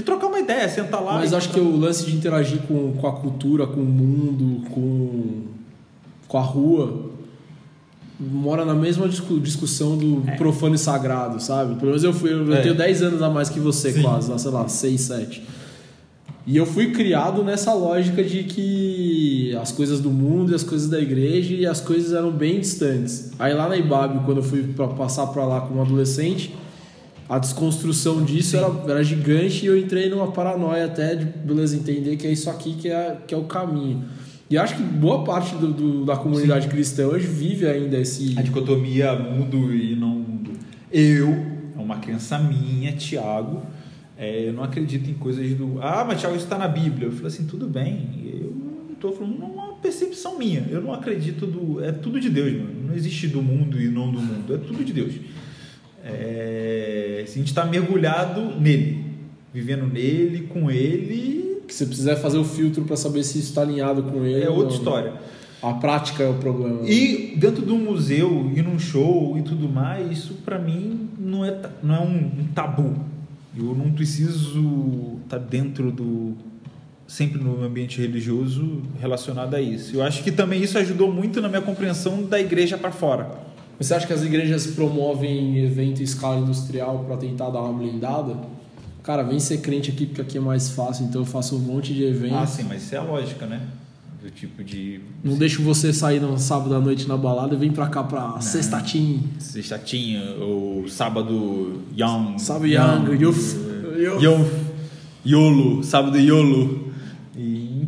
[0.02, 1.14] E trocar uma ideia, sentar lá.
[1.14, 5.41] Mas acho que o lance de interagir com, com a cultura, com o mundo, com,
[6.28, 7.12] com a rua,
[8.20, 10.36] mora na mesma discu- discussão do É.
[10.36, 11.76] profano e sagrado, sabe?
[11.76, 12.62] Pelo menos eu fui, eu É.
[12.62, 14.02] tenho 10 anos a mais que você, Sim.
[14.02, 15.43] quase, sei lá, 6, 7.
[16.47, 20.89] E eu fui criado nessa lógica de que as coisas do mundo e as coisas
[20.89, 23.32] da igreja e as coisas eram bem distantes.
[23.38, 26.56] Aí lá na Ibabe, quando eu fui pra passar para lá como adolescente,
[27.34, 32.17] a desconstrução disso era, era gigante e eu entrei numa paranoia até de, beleza, entender
[32.17, 34.03] que é isso aqui que é, que é o caminho.
[34.49, 38.38] E acho que boa parte do, do- da comunidade cristã hoje vive ainda esse...
[38.38, 40.51] A dicotomia mundo e não mundo.
[40.91, 41.29] Eu,
[41.77, 43.61] é uma crença minha, Tiago,
[44.17, 45.79] é, eu não acredito em coisas do.
[45.82, 47.07] Ah, mas Tiago, isso está na Bíblia.
[47.07, 48.09] Eu falei assim, tudo bem.
[48.41, 48.53] Eu
[48.93, 50.65] estou falando uma percepção minha.
[50.69, 51.82] Eu não acredito do.
[51.84, 52.88] É tudo de Deus, mano.
[52.89, 54.53] Não existe do mundo e não do mundo.
[54.53, 55.13] É tudo de Deus.
[56.04, 59.06] É, a gente está mergulhado nele,
[59.54, 64.04] vivendo nele, com ele, Que você precisar fazer o filtro para saber se está alinhado
[64.04, 64.43] com ele.
[64.43, 65.14] é ou outra história.
[65.62, 66.82] A prática é o problema.
[66.89, 71.56] E dentro do museu e num show e tudo mais, isso para mim não é,
[71.84, 72.95] não é um, um tabu.
[73.56, 76.36] Eu não preciso estar dentro do
[77.06, 79.97] sempre no ambiente religioso relacionado a isso.
[79.97, 83.30] Eu acho que também isso ajudou muito na minha compreensão da igreja para fora.
[83.82, 88.38] Você acha que as igrejas promovem evento em escala industrial para tentar dar uma blindada?
[89.01, 91.91] Cara, vem ser crente aqui porque aqui é mais fácil, então eu faço um monte
[91.91, 92.36] de evento.
[92.36, 93.59] Ah, sim, mas isso é a lógica, né?
[94.21, 97.71] Do tipo de Não deixo você sair no sábado à noite na balada e vem
[97.71, 99.23] pra cá pra sextatim.
[99.39, 103.15] sextatinha ou sábado young, Sabe, Young.
[104.21, 104.45] Young,
[105.25, 106.80] YOLO, sábado YOLO.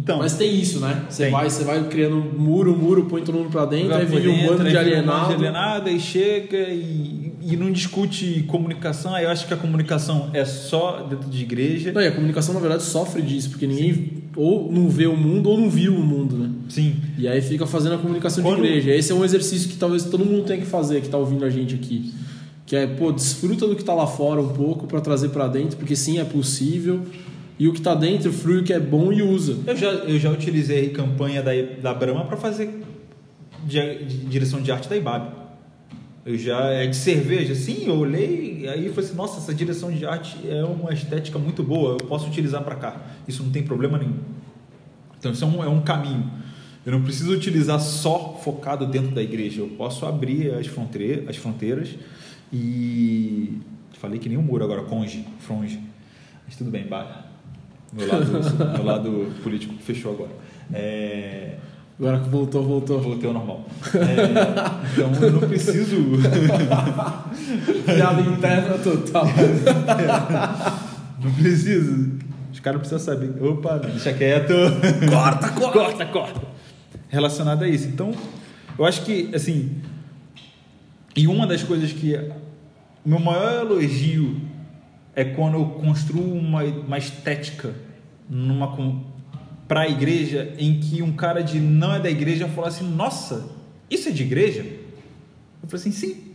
[0.03, 1.05] Então, Mas tem isso, né?
[1.09, 4.47] Você vai, você vai criando muro, muro, põe todo mundo pra dentro, aí vive um
[4.47, 5.27] bando aí de vira um bando alienado.
[5.29, 9.15] de alienado e chega e, e não discute comunicação.
[9.15, 11.93] Aí eu acho que a comunicação é só dentro de igreja.
[11.93, 15.49] Não, e a comunicação, na verdade, sofre disso, porque ninguém ou não vê o mundo
[15.49, 16.49] ou não viu o mundo, né?
[16.67, 16.95] Sim.
[17.17, 18.91] E aí fica fazendo a comunicação Quando- de igreja.
[18.93, 21.49] Esse é um exercício que talvez todo mundo tenha que fazer, que tá ouvindo a
[21.49, 22.13] gente aqui.
[22.65, 25.77] Que é, pô, desfruta do que tá lá fora um pouco para trazer para dentro,
[25.77, 27.01] porque sim, é possível.
[27.57, 29.57] E o que tá dentro frui o que é bom e usa.
[29.65, 31.51] Eu já, eu já utilizei campanha da,
[31.81, 32.83] da Brahma para fazer
[33.65, 35.43] direção de arte da IBAB.
[36.25, 39.91] Eu já é de cerveja, sim, eu olhei e aí falei assim, nossa, essa direção
[39.91, 43.01] de arte é uma estética muito boa, eu posso utilizar para cá.
[43.27, 44.19] Isso não tem problema nenhum.
[45.19, 46.31] Então isso é um, é um caminho.
[46.85, 49.61] Eu não preciso utilizar só focado dentro da igreja.
[49.61, 51.89] Eu posso abrir as fronteiras, as fronteiras
[52.51, 53.57] e
[53.93, 55.79] falei que nem o um muro agora, conge, fronge.
[56.45, 57.32] Mas tudo bem, barra.
[57.95, 58.25] Meu lado,
[58.73, 60.31] meu lado político fechou agora.
[60.73, 61.57] É,
[61.99, 62.99] Agora que voltou, voltou.
[62.99, 63.65] Voltei ao normal.
[63.95, 65.95] É, então eu não preciso.
[67.85, 69.25] Piada interna total.
[71.23, 72.13] não preciso.
[72.51, 73.41] Os caras precisam saber.
[73.41, 74.53] Opa, deixa quieto.
[75.09, 75.79] Corta, corta.
[75.79, 76.41] Corta, corta.
[77.09, 77.87] Relacionado a isso.
[77.87, 78.11] Então,
[78.77, 79.77] eu acho que, assim.
[81.15, 82.15] E uma das coisas que.
[83.05, 84.41] O meu maior elogio
[85.15, 87.73] é quando eu construo uma, uma estética
[88.29, 88.67] numa
[89.67, 93.49] para a igreja em que um cara de não é da igreja falou assim: Nossa,
[93.89, 94.61] isso é de igreja?
[94.61, 96.33] Eu falei assim: Sim.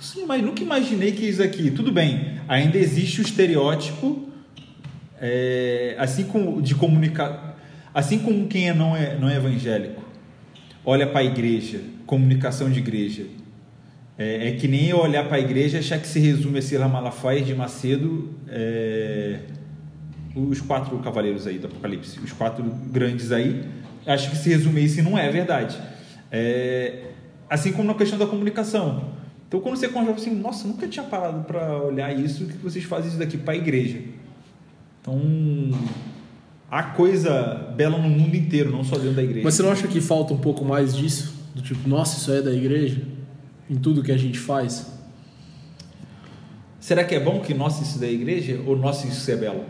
[0.00, 1.70] Sim, mas nunca imaginei que isso aqui.
[1.70, 4.28] Tudo bem, ainda existe o estereótipo,
[5.20, 7.58] é, assim como de comunicar,
[7.92, 10.02] assim como quem é não é não é evangélico,
[10.84, 13.26] olha para a igreja, comunicação de igreja.
[14.20, 16.62] É, é que nem eu olhar para a igreja e achar que se resume a
[16.62, 18.28] Sila Malafaia de Macedo.
[18.46, 19.38] É,
[20.36, 23.64] os quatro cavaleiros aí do Apocalipse, os quatro grandes aí,
[24.06, 25.80] acho que se resume isso e não é verdade.
[26.30, 27.04] É,
[27.48, 29.08] assim como na questão da comunicação.
[29.48, 33.08] Então, quando você conversa assim, nossa, nunca tinha parado para olhar isso, que vocês fazem
[33.08, 34.00] isso daqui para a igreja.
[35.00, 35.18] Então,
[36.70, 39.44] há coisa bela no mundo inteiro, não só dentro da igreja.
[39.44, 41.34] Mas você não acha que falta um pouco mais disso?
[41.54, 43.02] Do tipo, nossa, isso é da igreja?
[43.70, 44.86] Em tudo que a gente faz?
[46.80, 49.64] Será que é bom que nossa isso da igreja ou nossa isso é belo?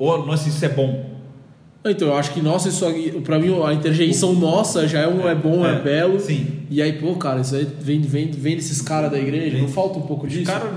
[0.00, 1.10] Ou, nossa, isso é bom.
[1.84, 2.86] Então, eu acho que, nossa, isso
[3.22, 6.18] pra mim, a interjeição nossa já é, um, é bom, é, é, belo.
[6.18, 6.60] Sim.
[6.70, 9.98] E aí, pô, cara, isso aí vem, vem, vem desses caras da igreja, não falta
[9.98, 10.42] um pouco disso?
[10.42, 10.72] Os caras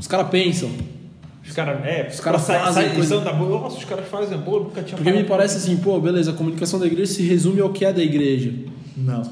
[0.00, 0.70] os cara pensam.
[1.44, 2.90] Os caras, é, os caras fazem.
[2.90, 3.20] Coisa...
[3.20, 3.60] Da boa.
[3.60, 6.80] Nossa, os caras fazem boa, nunca tinha Porque me parece assim, pô, beleza, a comunicação
[6.80, 8.52] da igreja se resume ao que é da igreja.
[8.96, 9.22] Não.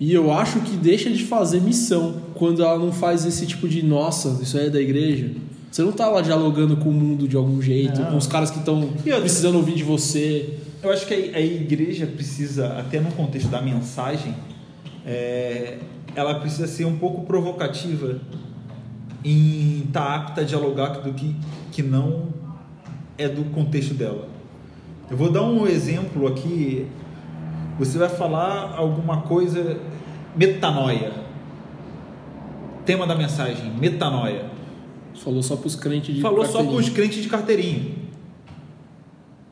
[0.00, 3.82] E eu acho que deixa de fazer missão quando ela não faz esse tipo de,
[3.82, 5.32] nossa, isso aí é da igreja.
[5.70, 8.12] Você não tá lá dialogando com o mundo de algum jeito, não.
[8.12, 10.58] com os caras que estão precisando ouvir de você.
[10.82, 14.34] Eu acho que a, igreja precisa, até no contexto da mensagem,
[15.04, 15.78] é,
[16.14, 18.20] ela precisa ser um pouco provocativa
[19.24, 21.34] em estar tá apta a dialogar do que,
[21.72, 22.28] que não
[23.18, 24.28] é do contexto dela.
[25.10, 26.86] Eu vou dar um exemplo aqui.
[27.78, 29.78] Você vai falar alguma coisa,
[30.34, 31.12] metanoia.
[32.84, 34.46] Tema da mensagem, metanoia.
[35.14, 37.92] Falou só para os crentes de Falou só para os crentes de carteirinha.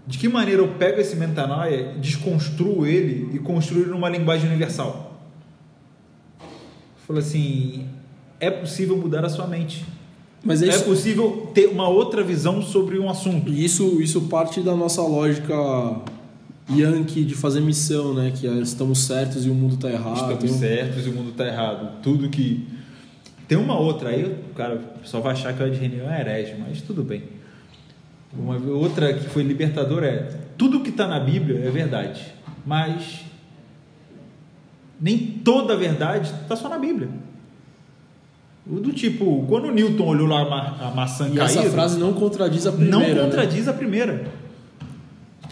[0.07, 5.21] De que maneira eu pego esse metanoia, desconstruo ele e construo ele numa linguagem universal?
[7.07, 7.87] Falou assim:
[8.41, 9.85] é possível mudar a sua mente.
[10.45, 13.53] Mas é, é possível ter uma outra visão sobre um assunto.
[13.53, 15.55] E isso, isso parte da nossa lógica
[16.71, 18.33] Yankee de fazer missão, né?
[18.35, 20.33] Que é, estamos certos e o mundo está errado.
[20.33, 22.03] Estamos certos e o mundo está errado.
[22.03, 22.67] Tudo que
[23.47, 26.57] tem uma outra aí, o cara só vai achar que o Ed René é herege,
[26.59, 27.23] mas tudo bem.
[28.37, 32.27] Uma outra que foi libertadora é: tudo que está na Bíblia é verdade,
[32.67, 33.25] mas
[35.01, 37.09] nem toda a verdade está só na Bíblia.
[38.67, 40.41] Do tipo, quando o Newton olhou lá
[40.81, 41.61] a maçã e caída.
[41.61, 42.99] Essa frase não contradiz a primeira.
[42.99, 43.23] Não né?
[43.23, 43.71] contradiz né?
[43.71, 44.25] a primeira.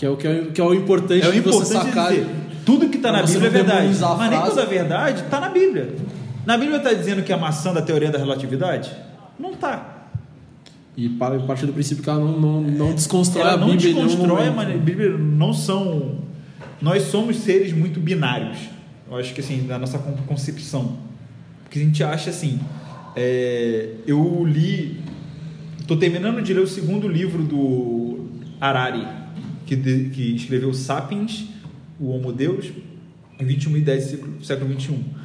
[0.04, 2.10] Que é o, que é, que é o importante, é o importante você sacar.
[2.10, 2.26] Dizer,
[2.66, 3.98] tudo que está na Bíblia é verdade.
[4.18, 5.94] Mas nem toda a verdade está na Bíblia.
[6.44, 8.92] Na Bíblia está dizendo que a maçã da teoria da relatividade?
[9.40, 10.10] Não está.
[10.94, 13.94] E para partir do princípio que ela não, não, não desconstrói ela a Bíblia.
[13.94, 16.16] Não desconstrói, mas a Bíblia não são.
[16.82, 18.58] Nós somos seres muito binários.
[19.10, 20.98] Eu acho que assim, da nossa concepção.
[21.62, 22.60] Porque a gente acha assim.
[23.16, 25.00] É, eu li.
[25.80, 28.26] Estou terminando de ler o segundo livro do
[28.60, 29.23] Harari,
[29.66, 31.46] que, de, que escreveu Sapiens,
[31.98, 32.72] o Homo Deus,
[33.38, 35.24] em 21 e 10 século, século 21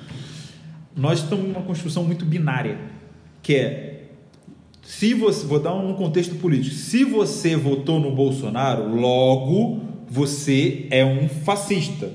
[1.00, 2.78] nós estamos numa construção muito binária,
[3.42, 4.10] que é
[4.84, 11.06] se você, vou dar um contexto político, se você votou no Bolsonaro, logo você é
[11.06, 12.12] um fascista.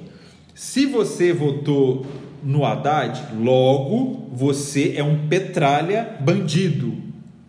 [0.54, 2.04] Se você votou
[2.42, 6.94] no Haddad, logo você é um petralha bandido,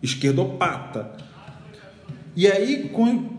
[0.02, 1.12] esquerdopata.
[2.34, 2.88] E aí,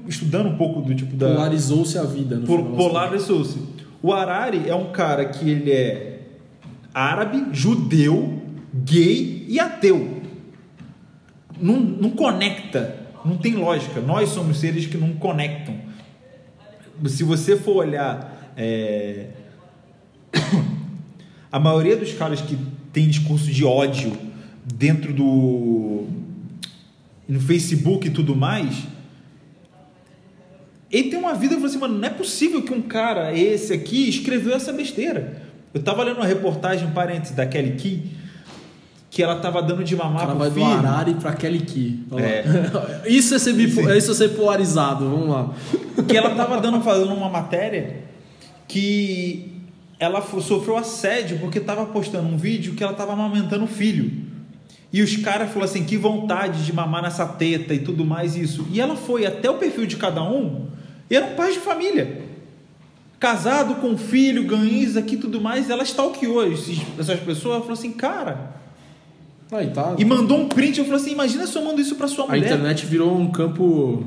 [0.08, 1.30] estudando um pouco do tipo da.
[1.30, 2.41] Polarizou-se a vida.
[2.45, 3.60] Polarizou-se.
[4.01, 6.22] O Harari é um cara que ele é
[6.93, 8.41] árabe, judeu,
[8.74, 10.22] gay e ateu.
[11.60, 12.95] Não, não conecta
[13.26, 13.99] Não tem lógica.
[13.99, 15.76] Nós somos seres que não conectam.
[17.08, 18.53] Se você for olhar.
[18.55, 19.28] É...
[21.49, 22.58] A maioria dos caras que
[22.91, 24.12] tem discurso de ódio
[24.66, 26.05] dentro do.
[27.28, 28.86] no Facebook e tudo mais.
[30.91, 33.73] Ele tem uma vida, eu falei assim, mano, não é possível que um cara, esse
[33.73, 35.41] aqui, escreveu essa besteira.
[35.73, 38.03] Eu tava lendo uma reportagem, parênteses, da Kelly Key,
[39.11, 40.65] que ela tava dando de mamar Cara, pro vai do filho.
[40.67, 41.99] Arari pra Kelly Key.
[42.17, 42.43] É.
[43.09, 45.53] Isso é ser, bipo- isso é ser polarizado, vamos lá.
[46.07, 47.97] que ela tava dando fazendo uma matéria
[48.67, 49.53] que
[49.99, 54.26] ela sofreu assédio porque tava postando um vídeo que ela tava amamentando o filho.
[54.91, 58.65] E os caras falaram assim, que vontade de mamar nessa teta e tudo mais isso.
[58.71, 60.67] E ela foi até o perfil de cada um,
[61.09, 62.21] e eram pais de família.
[63.19, 67.91] Casado com filho, ganhis aqui tudo mais, ela stalkeou esses- essas pessoas, ela falou assim,
[67.91, 68.55] cara,
[69.51, 69.95] Aí tá.
[69.97, 72.27] e mandou um print, eu falei assim, imagina se eu mando isso pra sua A
[72.27, 72.45] mulher.
[72.45, 74.03] internet virou um campo.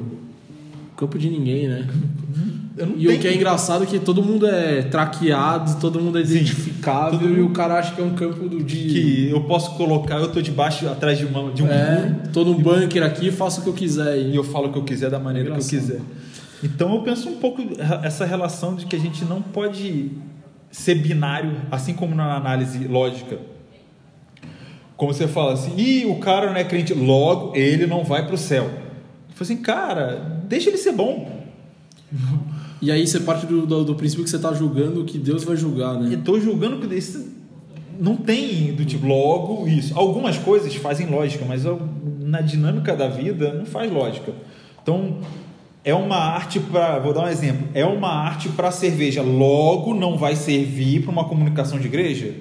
[0.96, 1.88] campo de ninguém, né?
[2.96, 6.22] E o tenho- que é engraçado é que todo mundo é traqueado, todo mundo é
[6.22, 8.76] identificável todo e o mundo- cara acha que é um campo do de.
[8.86, 12.44] que eu posso colocar, eu tô debaixo, atrás de, uma, de um muro, É, tô
[12.44, 14.18] num bunker aqui, faço o que eu quiser.
[14.18, 16.00] e E eu falo o que eu quiser da maneira que eu quiser.
[16.62, 17.62] Então eu penso um pouco
[18.02, 20.10] essa relação de que a gente não pode
[20.70, 23.38] ser binário, assim como na análise lógica.
[24.96, 28.34] Como você fala assim, Ih, o cara não é crente, logo ele não vai para
[28.34, 28.64] o céu.
[28.64, 28.70] Eu
[29.34, 31.40] falo assim, cara, deixa ele ser bom.
[32.80, 35.44] E aí você parte do, do, do princípio que você tá julgando o que Deus
[35.44, 36.14] vai julgar, né?
[36.14, 37.28] Eu tô julgando que isso
[37.98, 39.96] não tem do tipo logo isso.
[39.98, 41.64] Algumas coisas fazem lógica, mas
[42.20, 44.32] na dinâmica da vida não faz lógica.
[44.82, 45.18] Então
[45.84, 50.16] é uma arte para, vou dar um exemplo, é uma arte para cerveja, logo não
[50.16, 52.34] vai servir para uma comunicação de igreja?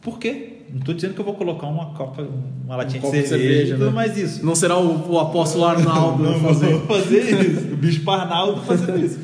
[0.00, 0.51] Por quê?
[0.72, 2.26] Não estou dizendo que eu vou colocar uma copa,
[2.64, 3.92] uma latinha Um de copo de cerveja, cerveja, tudo né?
[3.92, 4.44] mais isso.
[4.44, 6.66] Não será o, o apóstolo Arnaldo Não fazer.
[6.78, 7.72] vou fazer isso.
[7.74, 9.18] O bispo Arnaldo fazendo isso.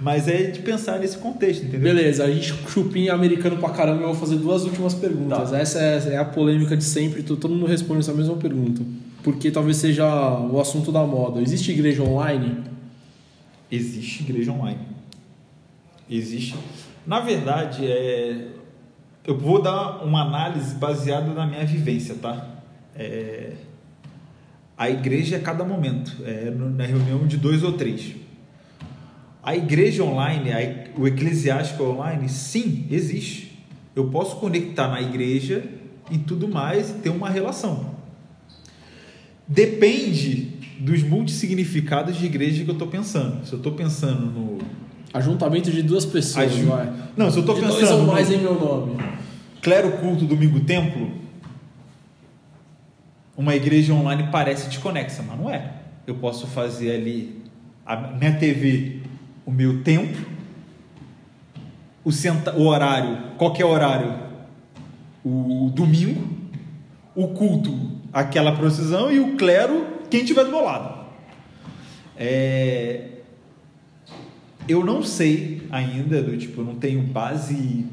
[0.00, 1.94] Mas é de pensar nesse contexto, entendeu?
[1.94, 4.02] Beleza, a gente chupinha americano pra caramba.
[4.02, 5.50] Eu vou fazer duas últimas perguntas.
[5.50, 5.58] Tá.
[5.58, 7.22] Essa é, é a polêmica de sempre.
[7.22, 8.82] to- Todo mundo responde essa mesma pergunta.
[9.22, 10.06] Porque talvez seja
[10.50, 11.40] o assunto da moda.
[11.40, 12.58] Existe igreja online?
[13.70, 14.78] Existe igreja online.
[16.08, 16.54] Existe.
[17.06, 18.48] Na verdade, é...
[19.26, 22.48] eu vou dar uma análise baseada na minha vivência, tá?
[22.94, 23.52] É...
[24.78, 28.14] A igreja é cada momento, é na reunião de dois ou três.
[29.42, 33.58] A igreja online, a o eclesiástico online, sim, existe.
[33.94, 35.64] Eu posso conectar na igreja
[36.10, 37.94] e tudo mais e ter uma relação.
[39.48, 43.46] Depende dos multissignificados de igreja que eu estou pensando.
[43.46, 44.58] Se eu estou pensando no.
[45.14, 46.92] Ajuntamento de duas pessoas, Aju- vai.
[47.16, 48.96] Não, se eu estou de pensando dois ou mais em meu nome.
[49.62, 51.10] clero culto domingo templo,
[53.36, 55.72] uma igreja online parece desconexa, mas não é.
[56.06, 57.42] Eu posso fazer ali
[57.84, 59.00] a minha TV,
[59.44, 60.16] o meu tempo,
[62.04, 64.14] o, senta, o horário, qualquer horário,
[65.24, 66.26] o domingo,
[67.14, 67.76] o culto,
[68.12, 71.06] aquela procissão e o clero, quem tiver do meu lado.
[72.16, 73.15] É,
[74.68, 77.86] eu não sei ainda, do tipo, eu não tenho base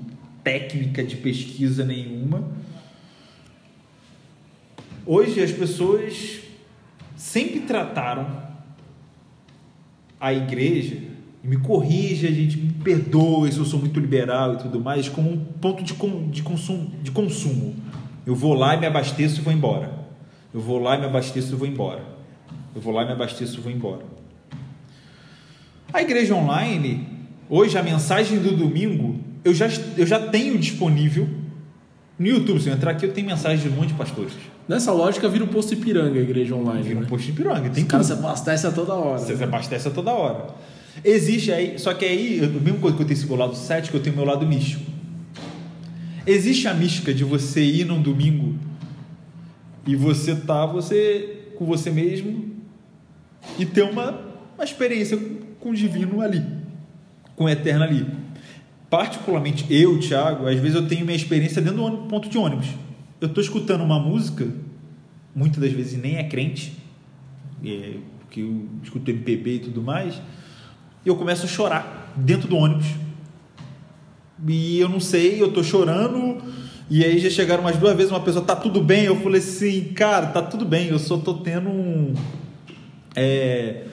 [0.43, 2.43] técnica de pesquisa nenhuma.
[5.05, 6.39] Hoje as pessoas
[7.15, 8.43] sempre trataram
[10.19, 10.97] a igreja,
[11.43, 15.37] me corrija, gente, me perdoe se eu sou muito liberal e tudo mais, como um
[15.37, 15.93] ponto de,
[16.31, 17.75] de, consumo, de consumo.
[18.25, 19.91] Eu vou lá e me abasteço e vou embora.
[20.53, 22.03] Eu vou lá e me abasteço e vou embora.
[22.73, 24.22] Eu vou lá e me abasteço e vou embora.
[25.93, 27.07] A igreja online,
[27.47, 31.29] hoje a mensagem do domingo, eu já, eu já tenho disponível
[32.17, 32.59] no YouTube.
[32.59, 34.33] Se eu entrar aqui, eu tenho mensagem de um monte de pastores.
[34.67, 36.81] Nessa lógica, vira o posto Ipiranga, a igreja online.
[36.81, 37.07] Vira um né?
[37.07, 37.69] posto de piranga.
[37.69, 39.19] Tem Os caras se abastecem a toda hora.
[39.19, 40.47] Você se abastece a toda hora.
[41.05, 43.97] Existe aí, só que aí, a mesma coisa que eu tenho esse meu lado cético,
[43.97, 44.83] eu tenho meu lado místico.
[46.25, 48.57] Existe a mística de você ir num domingo
[49.85, 52.51] e você tá você com você mesmo
[53.59, 54.21] e ter uma,
[54.55, 55.19] uma experiência
[55.63, 56.45] com o divino ali,
[57.37, 58.05] com o eterno ali.
[58.89, 62.67] Particularmente eu, Thiago, às vezes eu tenho minha experiência dentro do ponto de ônibus.
[63.21, 64.45] Eu estou escutando uma música,
[65.33, 66.77] muitas das vezes nem é crente,
[67.65, 70.21] é, porque eu escuto MPB e tudo mais,
[71.05, 72.87] e eu começo a chorar dentro do ônibus.
[74.45, 76.43] E eu não sei, eu tô chorando,
[76.89, 79.05] e aí já chegaram umas duas vezes uma pessoa, tá tudo bem?
[79.05, 82.13] Eu falei assim, cara, tá tudo bem, eu só tô tendo um,
[83.15, 83.85] é,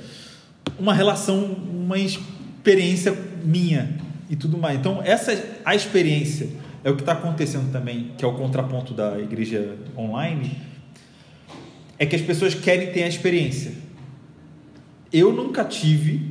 [0.81, 3.97] uma relação, uma experiência minha
[4.29, 4.79] e tudo mais.
[4.79, 5.33] Então, essa
[5.65, 6.49] a experiência
[6.83, 10.57] é o que está acontecendo também, que é o contraponto da igreja online,
[11.99, 13.73] é que as pessoas querem ter a experiência.
[15.13, 16.31] Eu nunca tive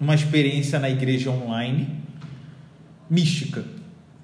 [0.00, 1.98] uma experiência na igreja online
[3.10, 3.64] mística.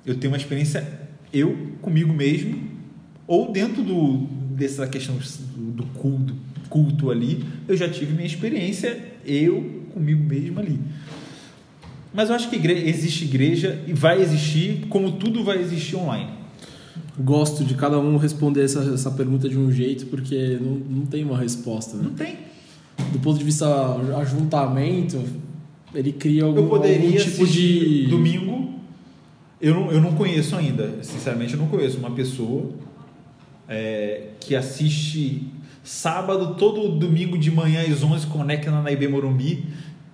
[0.06, 0.86] Eu tenho uma experiência
[1.32, 2.70] eu comigo mesmo
[3.26, 5.18] ou dentro do dessa questão
[5.48, 6.36] do culto,
[6.68, 10.78] culto ali, eu já tive minha experiência eu comigo mesmo ali.
[12.12, 16.30] Mas eu acho que igreja, existe igreja e vai existir, como tudo vai existir online.
[17.18, 21.24] Gosto de cada um responder essa, essa pergunta de um jeito, porque não, não tem
[21.24, 21.96] uma resposta.
[21.96, 22.04] Né?
[22.04, 22.36] Não tem.
[23.12, 23.66] Do ponto de vista
[24.20, 25.20] ajuntamento,
[25.92, 28.06] ele cria algum, eu poderia algum tipo de.
[28.06, 28.74] Domingo,
[29.60, 32.70] eu não, eu não conheço ainda, sinceramente, eu não conheço uma pessoa
[33.68, 35.48] é, que assiste
[35.84, 39.66] sábado, todo domingo de manhã às 11, conecta na IB Morumbi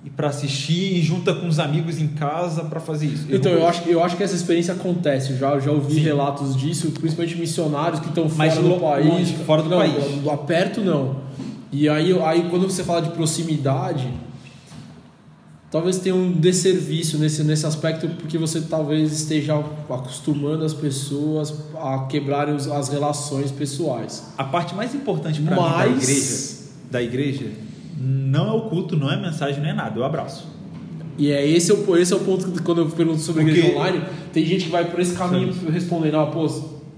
[0.04, 3.26] e para assistir e junta com os amigos em casa para fazer isso.
[3.28, 5.36] Eu então, eu acho, eu acho que essa experiência acontece.
[5.36, 6.00] Já, já ouvi Sim.
[6.00, 9.06] relatos disso, principalmente missionários que estão fora do país.
[9.06, 10.04] Longe, fora do não, país.
[10.22, 11.16] Do, aperto, não.
[11.70, 14.08] E aí, aí, quando você fala de proximidade,
[15.70, 19.56] talvez tenha um desserviço nesse, nesse aspecto, porque você talvez esteja
[19.88, 24.24] acostumando as pessoas a quebrarem as relações pessoais.
[24.36, 25.86] A parte mais importante para Mas...
[25.86, 26.56] mim da igreja,
[26.90, 27.46] da igreja
[28.00, 30.48] não é o culto, não é mensagem, não é nada, é o abraço.
[31.18, 33.46] E é esse, é o, esse é o ponto que quando eu pergunto sobre a
[33.46, 34.02] igreja online,
[34.32, 35.70] tem gente que vai por esse caminho Sim.
[35.70, 36.48] respondendo, ah, pô,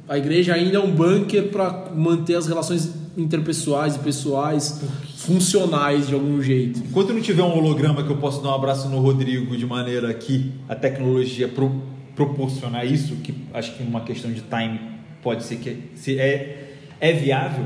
[0.09, 4.81] a igreja ainda é um bunker para manter as relações interpessoais e pessoais
[5.23, 6.81] funcionais de algum jeito.
[6.81, 10.13] Enquanto não tiver um holograma que eu posso dar um abraço no Rodrigo de maneira
[10.15, 11.83] que a tecnologia pro,
[12.15, 14.81] proporcionar isso, que acho que uma questão de time
[15.23, 17.65] pode ser que se é, é viável,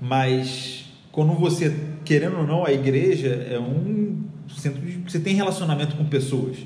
[0.00, 1.74] mas quando você
[2.04, 6.58] querendo ou não, a igreja é um centro de, você tem relacionamento com pessoas.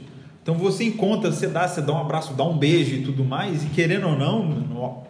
[0.43, 3.65] Então você encontra, você dá, você dá um abraço, dá um beijo e tudo mais,
[3.65, 5.03] e querendo ou não,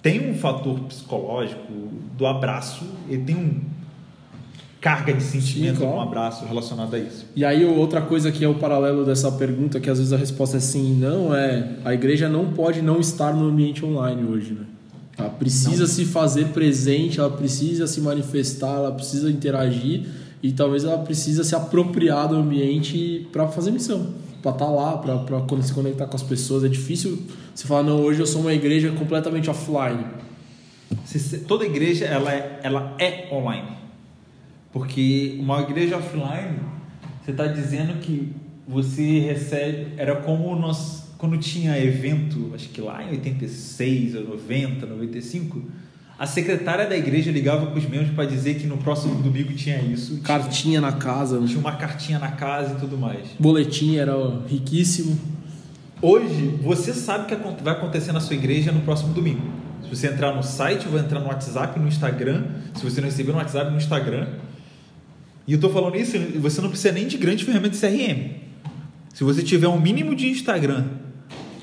[0.00, 1.72] tem um fator psicológico
[2.16, 3.60] do abraço, ele tem um
[4.84, 5.96] carga de sentimento sim, claro.
[5.96, 7.24] um abraço relacionado a isso.
[7.34, 10.58] E aí outra coisa que é o paralelo dessa pergunta, que às vezes a resposta
[10.58, 14.52] é sim e não, é a igreja não pode não estar no ambiente online hoje,
[14.52, 14.66] né?
[15.16, 15.86] Ela precisa Não.
[15.86, 20.04] se fazer presente, ela precisa se manifestar, ela precisa interagir
[20.42, 24.08] e talvez ela precisa se apropriar do ambiente para fazer missão,
[24.42, 26.62] para estar tá lá, para se conectar com as pessoas.
[26.62, 27.22] É difícil
[27.54, 30.04] você falar, não, hoje eu sou uma igreja completamente offline.
[31.48, 33.83] Toda igreja ela é, ela é online.
[34.74, 36.58] Porque uma igreja offline,
[37.22, 38.32] você está dizendo que
[38.66, 39.92] você recebe.
[39.96, 45.62] Era como nós quando tinha evento, acho que lá em 86 ou 90, 95,
[46.18, 49.80] a secretária da igreja ligava para os membros para dizer que no próximo domingo tinha
[49.80, 50.20] isso.
[50.22, 51.38] Cartinha na casa.
[51.38, 51.46] Né?
[51.46, 53.28] Tinha uma cartinha na casa e tudo mais.
[53.38, 54.12] Boletim era
[54.48, 55.16] riquíssimo.
[56.02, 59.40] Hoje, você sabe o que vai acontecer na sua igreja no próximo domingo.
[59.84, 62.44] Se você entrar no site, vai entrar no WhatsApp, no Instagram.
[62.74, 64.26] Se você não receber no WhatsApp, no Instagram.
[65.46, 68.30] E eu estou falando isso, você não precisa nem de grande ferramenta de CRM.
[69.12, 70.84] Se você tiver um mínimo de Instagram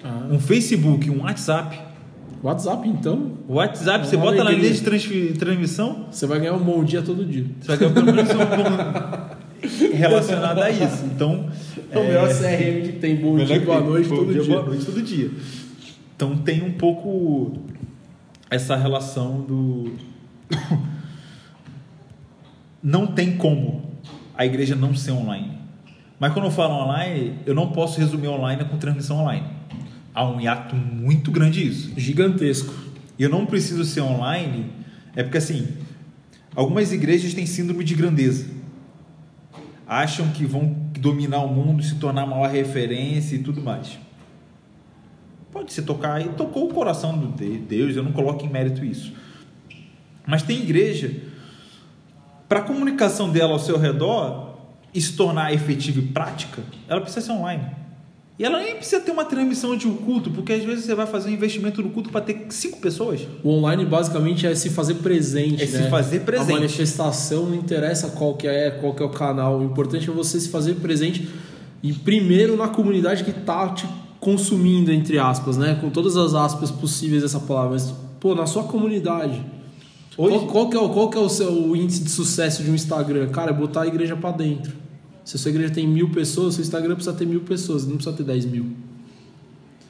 [0.04, 0.28] ah.
[0.32, 1.80] Um Facebook, um WhatsApp.
[2.44, 3.34] WhatsApp, então?
[3.48, 6.08] WhatsApp, é você bota na linha de transmissão.
[6.10, 7.46] Você vai ganhar um bom dia todo dia.
[7.60, 11.06] Você vai ganhar pelo menos um bom relacionado a isso.
[11.06, 11.50] Então.
[11.92, 14.44] É o melhor CRM que tem bom dia, boa noite, bom todo dia.
[14.44, 15.30] Boa noite, todo dia.
[16.16, 17.54] Então tem um pouco
[18.50, 19.92] essa relação do.
[22.84, 23.92] Não tem como
[24.36, 25.60] a igreja não ser online.
[26.20, 29.62] Mas quando eu falo online, eu não posso resumir online com transmissão online
[30.14, 31.92] há um hiato muito grande isso.
[31.98, 32.74] Gigantesco.
[33.18, 34.72] E eu não preciso ser online,
[35.16, 35.68] é porque assim,
[36.56, 38.48] algumas igrejas têm síndrome de grandeza.
[39.88, 44.00] Acham que vão dominar o mundo, se tornar a maior referência e tudo mais.
[45.52, 49.14] Pode se tocar e tocou o coração de Deus, eu não coloco em mérito isso.
[50.26, 51.12] Mas tem igreja,
[52.52, 54.58] para a comunicação dela ao seu redor
[54.94, 57.66] se tornar efetiva e prática, ela precisa ser online.
[58.38, 61.08] E ela nem precisa ter uma transmissão de um culto, porque às vezes você vai
[61.08, 63.22] fazer um investimento no culto para ter cinco pessoas.
[63.42, 65.84] O online basicamente é se fazer presente, é né?
[65.84, 66.52] se fazer presente.
[66.52, 69.58] A manifestação não interessa qual que é, qual que é o canal.
[69.58, 71.30] O importante é você se fazer presente
[71.82, 73.88] e primeiro na comunidade que está te
[74.20, 75.78] consumindo, entre aspas, né?
[75.80, 77.72] Com todas as aspas possíveis dessa palavra.
[77.72, 79.42] Mas, pô, na sua comunidade.
[80.18, 80.38] Hoje...
[80.40, 82.70] Qual, qual, que é, o, qual que é o seu o índice de sucesso de
[82.70, 83.30] um Instagram?
[83.30, 84.74] Cara, é botar a igreja para dentro.
[85.24, 88.16] Se a sua igreja tem mil pessoas, seu Instagram precisa ter mil pessoas, não precisa
[88.16, 88.72] ter dez mil.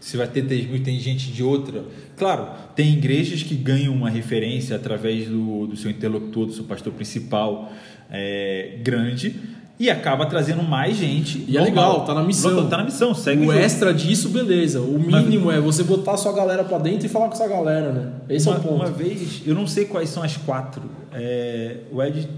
[0.01, 1.85] Se vai ter 10 mil, tem gente de outra.
[2.17, 6.91] Claro, tem igrejas que ganham uma referência através do, do seu interlocutor, do seu pastor
[6.91, 7.71] principal
[8.09, 9.39] é, grande,
[9.81, 11.43] e acaba trazendo mais gente.
[11.47, 12.69] E é legal, tá na missão.
[12.69, 13.57] Tá na missão, segue o jogo.
[13.57, 14.79] extra disso, beleza.
[14.79, 17.91] O mínimo é você botar a sua galera pra dentro e falar com essa galera,
[17.91, 18.11] né?
[18.29, 18.75] Esse uma, é o ponto.
[18.75, 20.83] Uma vez, eu não sei quais são as quatro.
[21.11, 22.29] É, o Ed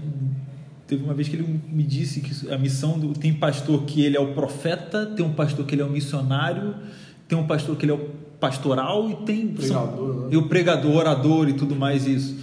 [0.86, 4.16] teve uma vez que ele me disse que a missão do tem pastor que ele
[4.16, 6.74] é o profeta, tem um pastor que ele é o missionário,
[7.28, 8.08] tem um pastor que ele é o
[8.40, 10.28] pastoral e tem Pregador, são, né?
[10.30, 12.36] e o pregador, orador e tudo mais isso.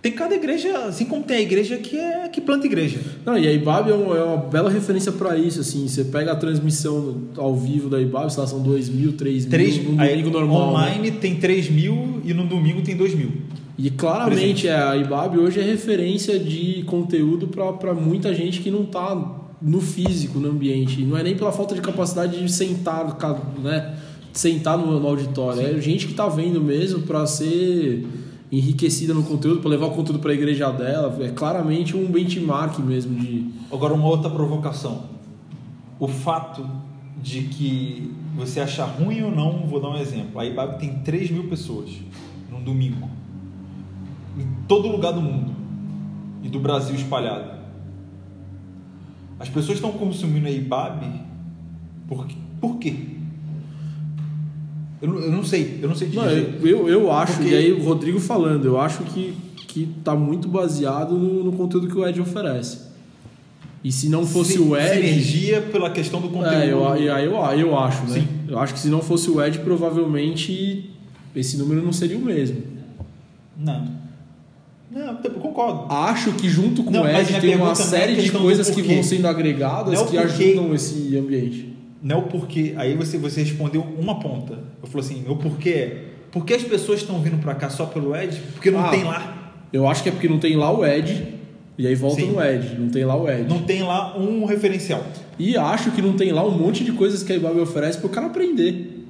[0.00, 3.00] Tem cada igreja, assim como tem a igreja que é que planta igreja.
[3.26, 5.88] Não, e a IBAB é, um- é uma bela referência pra isso, assim.
[5.88, 10.00] Você pega a transmissão ao vivo da IBAB, sei lá, são 2 mil, 3 mil,
[10.00, 10.60] aí, domingo normal.
[10.60, 10.68] né?
[10.92, 13.32] online tem 3 mil e no domingo tem 2 mil.
[13.76, 18.82] E claramente é, a IBAB hoje é referência de conteúdo para muita gente que não
[18.82, 21.00] está no físico, no ambiente.
[21.02, 23.16] E não é nem pela falta de capacidade de sentar,
[23.62, 23.94] né?
[24.32, 25.60] sentar no, no auditório.
[25.60, 28.04] É gente que está vendo mesmo para ser
[28.50, 31.16] enriquecida no conteúdo, para levar o conteúdo para a igreja dela.
[31.24, 33.50] É claramente um benchmark mesmo de.
[33.70, 35.04] Agora, uma outra provocação.
[35.98, 36.66] O fato
[37.22, 40.40] de que você achar ruim ou não, vou dar um exemplo.
[40.40, 41.90] A IBAB tem 3 mil pessoas
[42.50, 43.08] num domingo.
[44.38, 45.52] Em todo lugar do mundo.
[46.42, 47.58] E do Brasil espalhado.
[49.40, 51.28] As pessoas estão consumindo a IBAB
[52.08, 52.26] por,
[52.60, 53.17] por quê?
[55.00, 56.58] Eu, não- eu não sei, eu não sei te Não, dizer.
[56.62, 60.48] eu, eu, acho, Porque- e aí o Rodrigo falando, eu acho que, que tá muito
[60.48, 62.88] baseado no, no conteúdo que o Ed oferece.
[63.84, 64.96] E se não fosse Si- o Ed.
[64.96, 66.52] Sinergia pela questão do conteúdo.
[66.56, 68.14] É, eu, eu, eu, eu acho, né?
[68.20, 68.28] Sim.
[68.48, 70.90] Eu acho que se não fosse o Ed, provavelmente
[71.36, 72.60] esse número não seria o mesmo.
[73.56, 73.86] Não.
[74.90, 75.92] Não, eu concordo.
[75.92, 79.02] Acho que junto com Não, o Ed tem uma é série de coisas que vão
[79.02, 81.67] sendo agregadas Não que ajudam esse ambiente.
[82.02, 82.74] Não é o porquê.
[82.76, 84.58] Aí você, você respondeu uma ponta.
[84.82, 86.04] Eu falei assim, o porquê é.
[86.30, 88.40] Por que as pessoas estão vindo pra cá só pelo Ed?
[88.52, 88.88] Porque não Ah.
[88.90, 89.52] tem lá.
[89.72, 91.26] Eu acho que é porque não tem lá o Ed,
[91.76, 92.32] e aí volta Sim.
[92.32, 93.48] no Ed, não tem lá o Ed.
[93.48, 95.04] Não tem lá um referencial.
[95.38, 98.08] E acho que não tem lá um monte de coisas que a Ibabe oferece pro
[98.08, 99.04] cara aprender.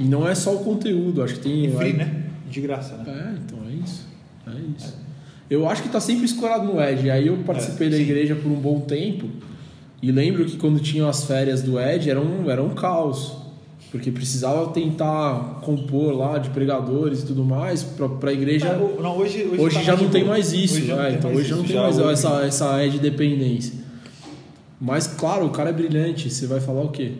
[0.00, 1.66] E não é só o conteúdo, acho que tem.
[1.66, 2.22] E free, né?
[2.50, 3.04] De graça, né?
[3.06, 4.06] É, então é isso.
[4.46, 4.96] É isso.
[5.50, 7.10] Eu acho que tá sempre escorado no Ed.
[7.10, 9.28] Aí eu participei É, da igreja por um bom tempo.
[10.02, 13.40] E lembro que quando tinham as férias do Ed era um, era um caos.
[13.92, 18.72] Porque precisava tentar compor lá de pregadores e tudo mais pra, pra igreja.
[18.72, 21.08] Não, não, hoje, hoje, Hoje tá já não tem mais isso, Hoje já não é,
[21.08, 23.74] tem então mais hoje já não tem mais essa, essa Ed dependência.
[24.80, 27.12] Mas claro, o cara é brilhante, você vai falar o quê?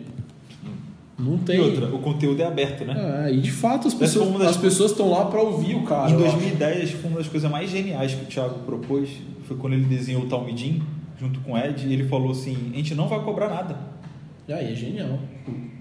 [1.17, 1.57] Não tem.
[1.57, 3.27] E outra, o conteúdo é aberto, né?
[3.27, 5.83] É, e de fato as foi pessoas das as pessoas estão lá para ouvir o
[5.83, 6.09] cara.
[6.09, 6.37] em eu acho.
[6.37, 9.09] 2010, foi uma das coisas mais geniais que o Thiago propôs.
[9.47, 10.81] Foi quando ele desenhou o Talmidim
[11.23, 11.87] junto com o Ed.
[11.87, 13.77] E ele falou assim: a gente não vai cobrar nada.
[14.47, 15.19] E aí, é genial.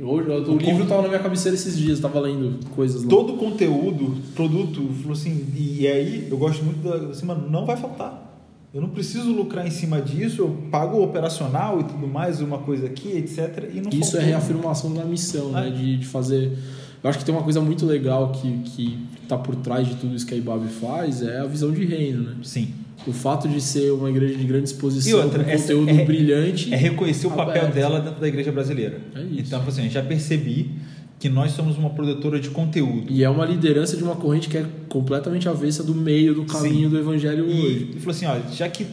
[0.01, 3.09] Hoje, o livro tava na minha cabeceira esses dias, tava lendo coisas lá.
[3.09, 7.67] Todo o conteúdo, produto, falou assim, e aí eu gosto muito da assim, mano, não
[7.67, 8.31] vai faltar.
[8.73, 12.59] Eu não preciso lucrar em cima disso, eu pago o operacional e tudo mais, uma
[12.59, 13.71] coisa aqui, etc.
[13.75, 14.21] E não Isso é faltou.
[14.21, 15.69] reafirmação da missão, né?
[15.69, 15.71] É.
[15.71, 16.57] De, de fazer.
[17.03, 20.15] Eu acho que tem uma coisa muito legal que, que tá por trás de tudo
[20.15, 22.37] isso que a IBAB faz, é a visão de reino, né?
[22.43, 22.73] Sim.
[23.07, 26.05] O fato de ser uma igreja de grande E exposição, outra, com essa- conteúdo é-
[26.05, 26.73] brilhante.
[26.73, 29.01] É reconhecer o papel dela dentro da igreja brasileira.
[29.15, 29.41] É isso.
[29.47, 30.71] Então, assim, já percebi
[31.19, 33.05] que nós somos uma produtora de conteúdo.
[33.09, 36.85] E é uma liderança de uma corrente que é completamente avessa do meio do caminho
[36.85, 36.89] Sim.
[36.91, 37.91] do evangelho E, hoje.
[37.97, 38.87] e falou assim, ó, já que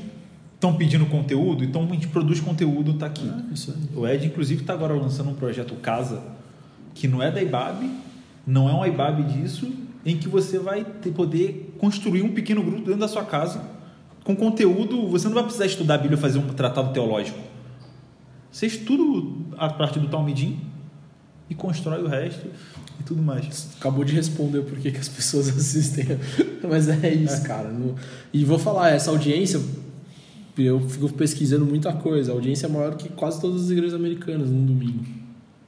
[0.56, 3.28] estão pedindo conteúdo, então a gente produz conteúdo, tá aqui.
[3.28, 3.98] É, isso aí.
[3.98, 6.22] O Ed, inclusive, está agora lançando um projeto Casa,
[6.94, 7.90] que não é da IBAB,
[8.46, 9.68] não é um IBAB disso,
[10.06, 13.62] em que você vai ter, poder construir um pequeno grupo dentro da sua casa,
[14.24, 15.08] com conteúdo.
[15.10, 17.40] Você não vai precisar estudar a Bíblia e fazer um tratado teológico.
[18.52, 20.60] Você estuda a partir do Talmidim
[21.50, 22.48] e constrói o resto
[23.00, 23.70] e tudo mais.
[23.80, 26.06] Acabou de responder por que que as pessoas assistem.
[26.68, 27.70] Mas é isso, cara.
[27.70, 27.96] No-
[28.34, 29.62] E vou falar, essa audiência,
[30.58, 32.32] eu fico pesquisando muita coisa.
[32.32, 35.06] A audiência é maior que quase todas as igrejas americanas num domingo.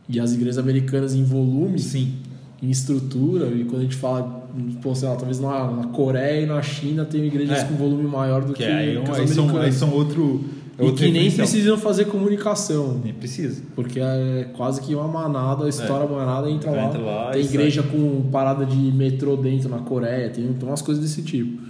[0.10, 2.16] E as igrejas americanas em volume, Sim.
[2.62, 4.46] Em estrutura, e quando a gente fala,
[4.84, 7.64] pô, sei lá, talvez na, na Coreia e na China tem igrejas É.
[7.64, 10.46] com volume maior do que, Que aí, que as aí, são, aí são outro.
[10.78, 13.00] é e que nem precisam fazer comunicação.
[13.04, 13.64] Nem precisa.
[13.76, 16.86] Porque é quase que uma manada, estoura a manada e entra lá.
[16.86, 21.04] Entra lá tem igreja com parada de metrô dentro na Coreia, tem, tem umas coisas
[21.04, 21.62] desse tipo.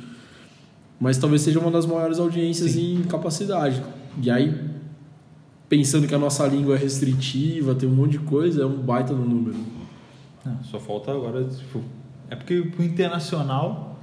[0.99, 3.81] Mas talvez seja uma das maiores audiências em capacidade.
[4.21, 4.53] E aí,
[5.69, 9.13] pensando que a nossa língua é restritiva, tem um monte de coisa, é um baita
[9.13, 9.55] no número.
[10.45, 11.43] Não, só falta agora.
[11.45, 11.81] Tipo,
[12.29, 13.99] é porque pro internacional.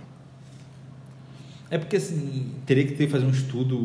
[1.71, 3.77] É porque assim, teria que ter fazer um estudo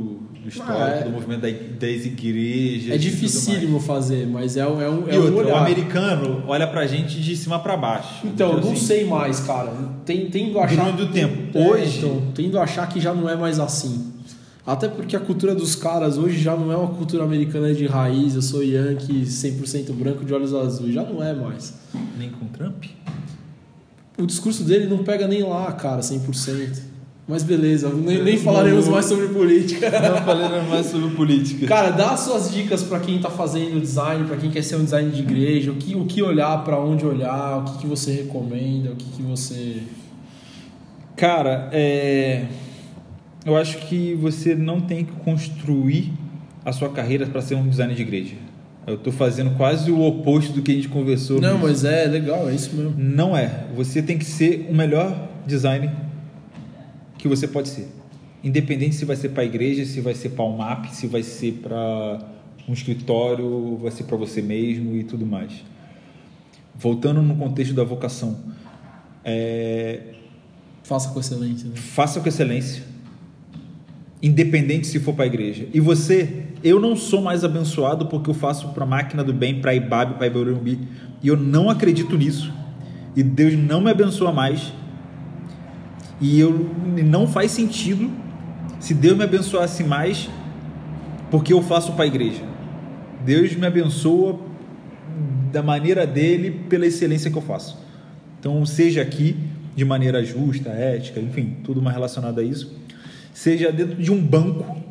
[0.41, 1.03] do histórico, Ah, é.
[1.03, 2.93] do movimento da- das igrejas.
[2.95, 5.57] É dificílimo fazer, mas é, um- é um, é E um outra, o olhar.
[5.61, 8.25] americano olha pra gente de cima pra baixo.
[8.25, 9.73] Então, não assim, sei mais, cara.
[10.05, 10.75] Tem, tendo a achar.
[10.91, 11.57] Durante o tempo.
[11.57, 14.12] É, Hoje- então, tendo a achar que já não é mais assim.
[14.65, 18.33] Até porque a cultura dos caras hoje já não é uma cultura americana de raiz,
[18.35, 21.73] eu sou Yankee 100% branco de olhos azuis, já não é mais.
[22.17, 22.85] Nem com Trump?
[24.17, 26.93] O discurso dele não pega nem lá, cara, 100%.
[27.27, 29.89] Mas beleza, nem, nem falaremos mais sobre política.
[30.09, 31.65] Não falaremos mais sobre política.
[31.67, 35.09] Cara, dá suas dicas para quem tá fazendo design, para quem quer ser um design
[35.09, 38.91] de igreja, o que, o que olhar, para onde olhar, o que, que você recomenda,
[38.91, 39.83] o que, que você.
[41.15, 42.45] Cara, é...
[43.45, 46.13] eu acho que você não tem que construir
[46.63, 48.35] a sua carreira para ser um designer de igreja.
[48.85, 51.39] Eu estou fazendo quase o oposto do que a gente conversou.
[51.39, 52.93] Não, mas é legal, é isso mesmo.
[52.97, 53.65] Não é.
[53.75, 55.91] Você tem que ser o melhor designer
[57.17, 57.87] que você pode ser.
[58.43, 61.23] Independente se vai ser para a igreja, se vai ser para um map, se vai
[61.23, 62.19] ser para
[62.67, 65.53] um escritório, vai ser para você mesmo e tudo mais.
[66.75, 68.37] Voltando no contexto da vocação,
[69.23, 70.13] é...
[70.83, 71.69] faça com excelência.
[71.69, 71.75] Né?
[71.75, 72.83] Faça com excelência,
[74.23, 75.67] independente se for para a igreja.
[75.73, 79.59] E você, eu não sou mais abençoado porque eu faço para a máquina do bem,
[79.59, 80.79] para a Ibabe, para a Ibaurumbi,
[81.21, 82.51] e eu não acredito nisso.
[83.15, 84.73] E Deus não me abençoa mais
[86.21, 86.71] e eu
[87.05, 88.09] não faz sentido
[88.79, 90.29] se Deus me abençoasse mais
[91.29, 92.41] porque eu faço para a igreja.
[93.25, 94.39] Deus me abençoa
[95.51, 97.77] da maneira dele pela excelência que eu faço.
[98.39, 99.35] Então, seja aqui
[99.75, 102.82] de maneira justa, ética, enfim, tudo mais relacionado a isso.
[103.33, 104.81] Seja dentro de um banco.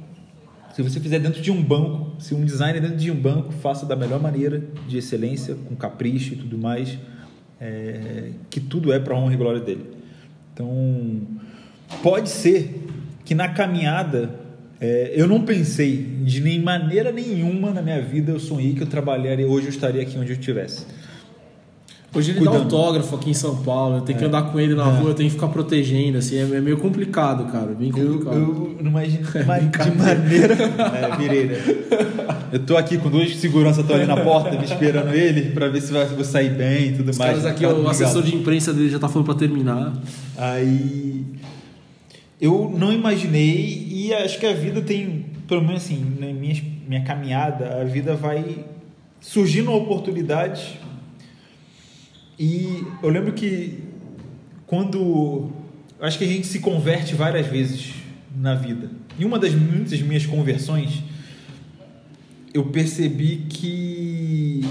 [0.75, 3.85] Se você fizer dentro de um banco, se um designer dentro de um banco, faça
[3.85, 6.99] da melhor maneira, de excelência, com capricho e tudo mais,
[7.61, 9.87] é, que tudo é para honra e glória dele.
[10.53, 11.21] Então,
[12.03, 12.87] pode ser
[13.25, 14.35] que na caminhada
[14.81, 18.87] é, eu não pensei de nem maneira nenhuma na minha vida eu sonhei que eu
[18.87, 20.87] trabalharia hoje eu estaria aqui onde eu estivesse.
[22.15, 22.69] Hoje ele Cuidando.
[22.69, 24.29] dá autógrafo aqui em São Paulo, eu tenho que é.
[24.29, 24.99] andar com ele na é.
[24.99, 28.37] rua, eu tenho que ficar protegendo, assim, é, meio complicado, cara, bem complicado.
[28.37, 30.55] Eu, eu não imagino de maneira...
[30.61, 31.57] é, virei, né?
[32.53, 35.81] Eu tô aqui com dois segurança, tô ali na porta, me esperando ele, para ver
[35.81, 37.31] se vai, vou sair bem e tudo Os mais.
[37.31, 39.95] caras aqui, o assessor de imprensa dele já tá falando para terminar.
[40.37, 41.25] Aí...
[42.39, 47.03] Eu não imaginei e acho que a vida tem, pelo menos assim, na minha, minha
[47.05, 48.65] caminhada, a vida vai
[49.21, 50.73] surgindo oportunidades
[52.39, 53.79] e eu lembro que
[54.67, 55.51] quando.
[56.01, 57.95] Acho que a gente se converte várias vezes
[58.37, 58.91] na vida.
[59.19, 61.03] E uma das muitas minhas conversões,
[62.53, 64.65] eu percebi que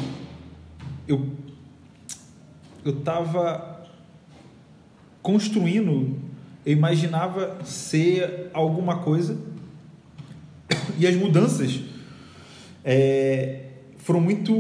[1.07, 1.25] eu
[2.83, 3.85] eu estava
[5.21, 6.17] construindo,
[6.65, 9.37] eu imaginava ser alguma coisa
[10.97, 11.79] e as mudanças
[12.83, 13.65] é,
[13.97, 14.51] foram muito.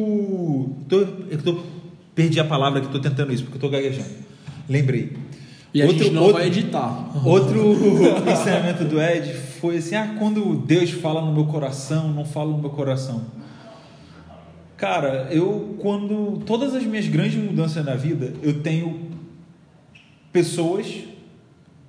[0.87, 1.65] Tô, eu estou
[2.13, 4.09] Perdi a palavra que estou tentando isso, porque estou gaguejando.
[4.67, 5.13] Lembrei.
[5.73, 7.11] E outro, a gente não outro, vai editar.
[7.25, 7.77] Outro
[8.29, 12.57] ensinamento do Ed foi assim: ah, quando Deus fala no meu coração, não fala no
[12.57, 13.25] meu coração.
[14.75, 16.41] Cara, eu, quando.
[16.45, 19.11] Todas as minhas grandes mudanças na vida, eu tenho
[20.33, 20.87] pessoas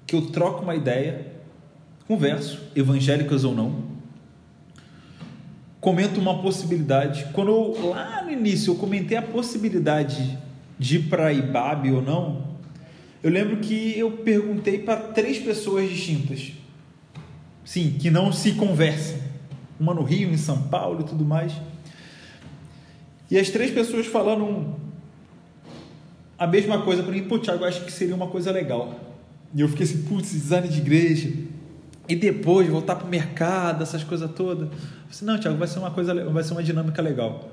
[0.06, 1.26] que eu troco uma ideia,
[2.06, 3.91] converso, evangélicas ou não,
[5.82, 7.26] comento uma possibilidade.
[7.32, 10.38] Quando eu, lá no início eu comentei a possibilidade
[10.78, 12.52] de ir para Ibabe ou não,
[13.20, 16.52] eu lembro que eu perguntei para três pessoas distintas.
[17.64, 19.18] Sim, que não se conversam.
[19.78, 21.52] Uma no Rio, em São Paulo e tudo mais.
[23.28, 24.76] E as três pessoas falando
[26.38, 27.24] a mesma coisa para mim.
[27.24, 29.00] Pô, Thiago, acho que seria uma coisa legal.
[29.52, 31.32] E eu fiquei assim, putz, design de igreja
[32.08, 34.68] e depois voltar para o mercado, essas coisas todas.
[35.12, 37.50] Disse, não, Tiago, vai ser uma coisa, vai ser uma dinâmica legal.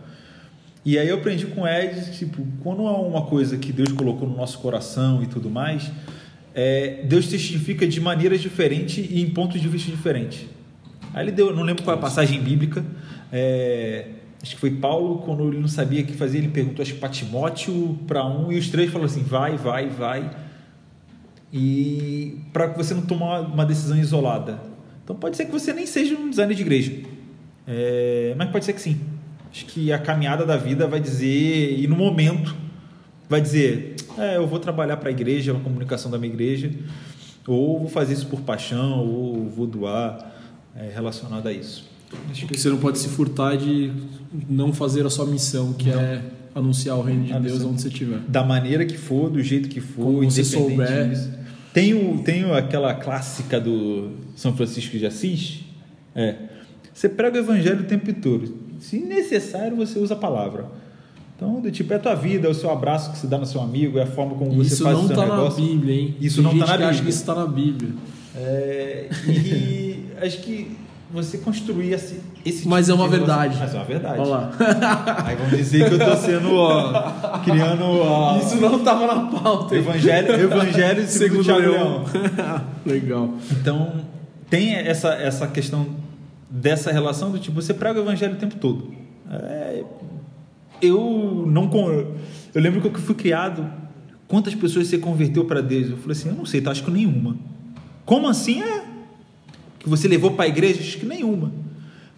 [0.85, 4.29] E aí eu aprendi com o Ed, tipo, quando é uma coisa que Deus colocou
[4.29, 5.91] no nosso coração e tudo mais,
[6.55, 10.45] é, Deus testifica de maneiras diferentes e em pontos de vista diferentes.
[11.13, 12.81] Aí ele deu, não lembro qual é a passagem bíblica,
[13.29, 14.07] é,
[14.41, 17.09] acho que foi Paulo, quando ele não sabia o que fazer, ele perguntou acho para
[17.09, 20.31] Timóteo, para um, e os três falaram assim, vai, vai, vai
[21.51, 24.61] e para você não tomar uma decisão isolada.
[25.03, 27.18] Então pode ser que você nem seja um designer de igreja,
[27.69, 28.99] é, mas pode ser que sim.
[29.51, 32.55] Acho que a caminhada da vida vai dizer, e no momento,
[33.29, 36.71] vai dizer: é, eu vou trabalhar para a igreja, a comunicação da minha igreja,
[37.47, 40.33] ou vou fazer isso por paixão, ou vou doar
[40.75, 41.87] é, relacionado a isso.
[42.31, 43.91] Acho que você não pode se furtar de
[44.49, 45.99] não fazer a sua missão, que não.
[45.99, 46.23] é
[46.55, 48.17] anunciar o reino de Deus onde você estiver.
[48.27, 51.09] Da maneira que for, do jeito que for, Como você souber.
[51.09, 51.31] Disso.
[51.71, 55.59] Tenho, tenho aquela clássica do São Francisco de Assis.
[56.15, 56.35] É.
[56.99, 58.53] Você prega o evangelho o tempo todo.
[58.81, 60.65] Se necessário, você usa a palavra.
[61.33, 63.45] Então, do tipo, é a tua vida, é o seu abraço que se dá no
[63.45, 65.63] seu amigo, é a forma como você isso faz o seu tá negócio.
[65.63, 66.15] Isso não está na Bíblia, hein?
[66.19, 66.89] Isso Tem não está na Bíblia.
[66.89, 67.91] acha que isso está na Bíblia.
[68.35, 70.75] É, e acho que
[71.09, 73.57] você construir esse, esse Mas tipo é uma de verdade.
[73.57, 74.19] Mas é uma verdade.
[74.19, 74.51] Olha lá.
[75.25, 79.73] Aí vão dizer que eu tô sendo, ó, criando ó, Isso não tava na pauta.
[79.73, 79.79] hein?
[79.79, 81.61] evangelho, evangelho segundo, Segundo.
[81.61, 82.05] Leão.
[82.85, 83.29] Legal.
[83.53, 84.01] Então,
[84.49, 86.08] tem essa, essa questão
[86.49, 88.91] dessa relação do tipo, você prega o evangelho o tempo todo.
[89.29, 89.83] É,
[90.81, 91.69] eu não.
[92.53, 93.69] Eu lembro que eu fui criado.
[94.27, 95.89] Quantas pessoas você converteu para Deus?
[95.89, 97.35] Eu falei assim, eu não sei, tá, acho que nenhuma.
[98.05, 98.85] Como assim é?
[99.79, 100.79] Que você levou para a igreja?
[100.81, 101.51] Acho que nenhuma.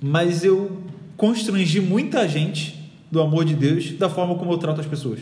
[0.01, 0.81] Mas eu
[1.15, 5.19] constrangi muita gente do amor de Deus da forma como eu trato as pessoas.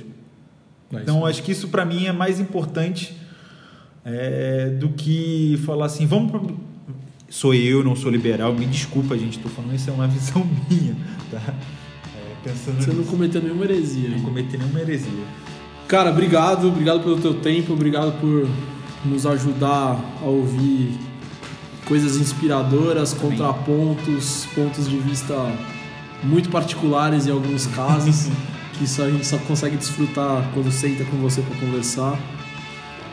[0.92, 3.16] Então, acho que isso para mim é mais importante
[4.04, 6.42] é, do que falar assim, vamos pra...
[7.30, 10.96] Sou eu, não sou liberal, me desculpa, gente, estou falando isso é uma visão minha,
[11.30, 11.42] tá?
[12.16, 14.10] É, pensando Você não nisso, cometeu nenhuma heresia.
[14.10, 15.24] não cometer nenhuma heresia.
[15.88, 18.48] Cara, obrigado, obrigado pelo teu tempo, obrigado por
[19.06, 20.98] nos ajudar a ouvir
[21.86, 23.30] coisas inspiradoras, Amém.
[23.38, 25.34] contrapontos, pontos de vista
[26.24, 28.30] muito particulares em alguns casos,
[28.74, 32.20] que isso a gente só consegue desfrutar quando senta com você para conversar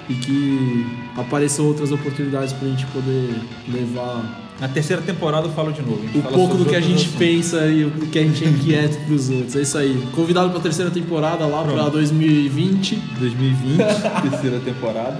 [0.08, 3.34] e que apareçam outras oportunidades para a gente poder
[3.68, 6.00] levar Na terceira temporada eu falo de novo.
[6.14, 7.16] a o pouco do que a gente assuntos.
[7.18, 9.56] pensa e o que a gente é inquieto pros outros.
[9.56, 10.00] É isso aí.
[10.14, 11.90] Convidado pra terceira temporada lá pra Pronto.
[11.92, 12.96] 2020.
[13.18, 13.76] 2020,
[14.30, 15.18] terceira temporada.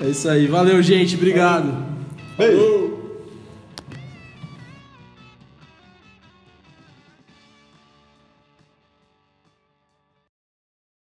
[0.00, 0.46] É isso aí.
[0.46, 1.16] Valeu, gente.
[1.16, 1.72] Obrigado.
[2.38, 2.95] Beijo.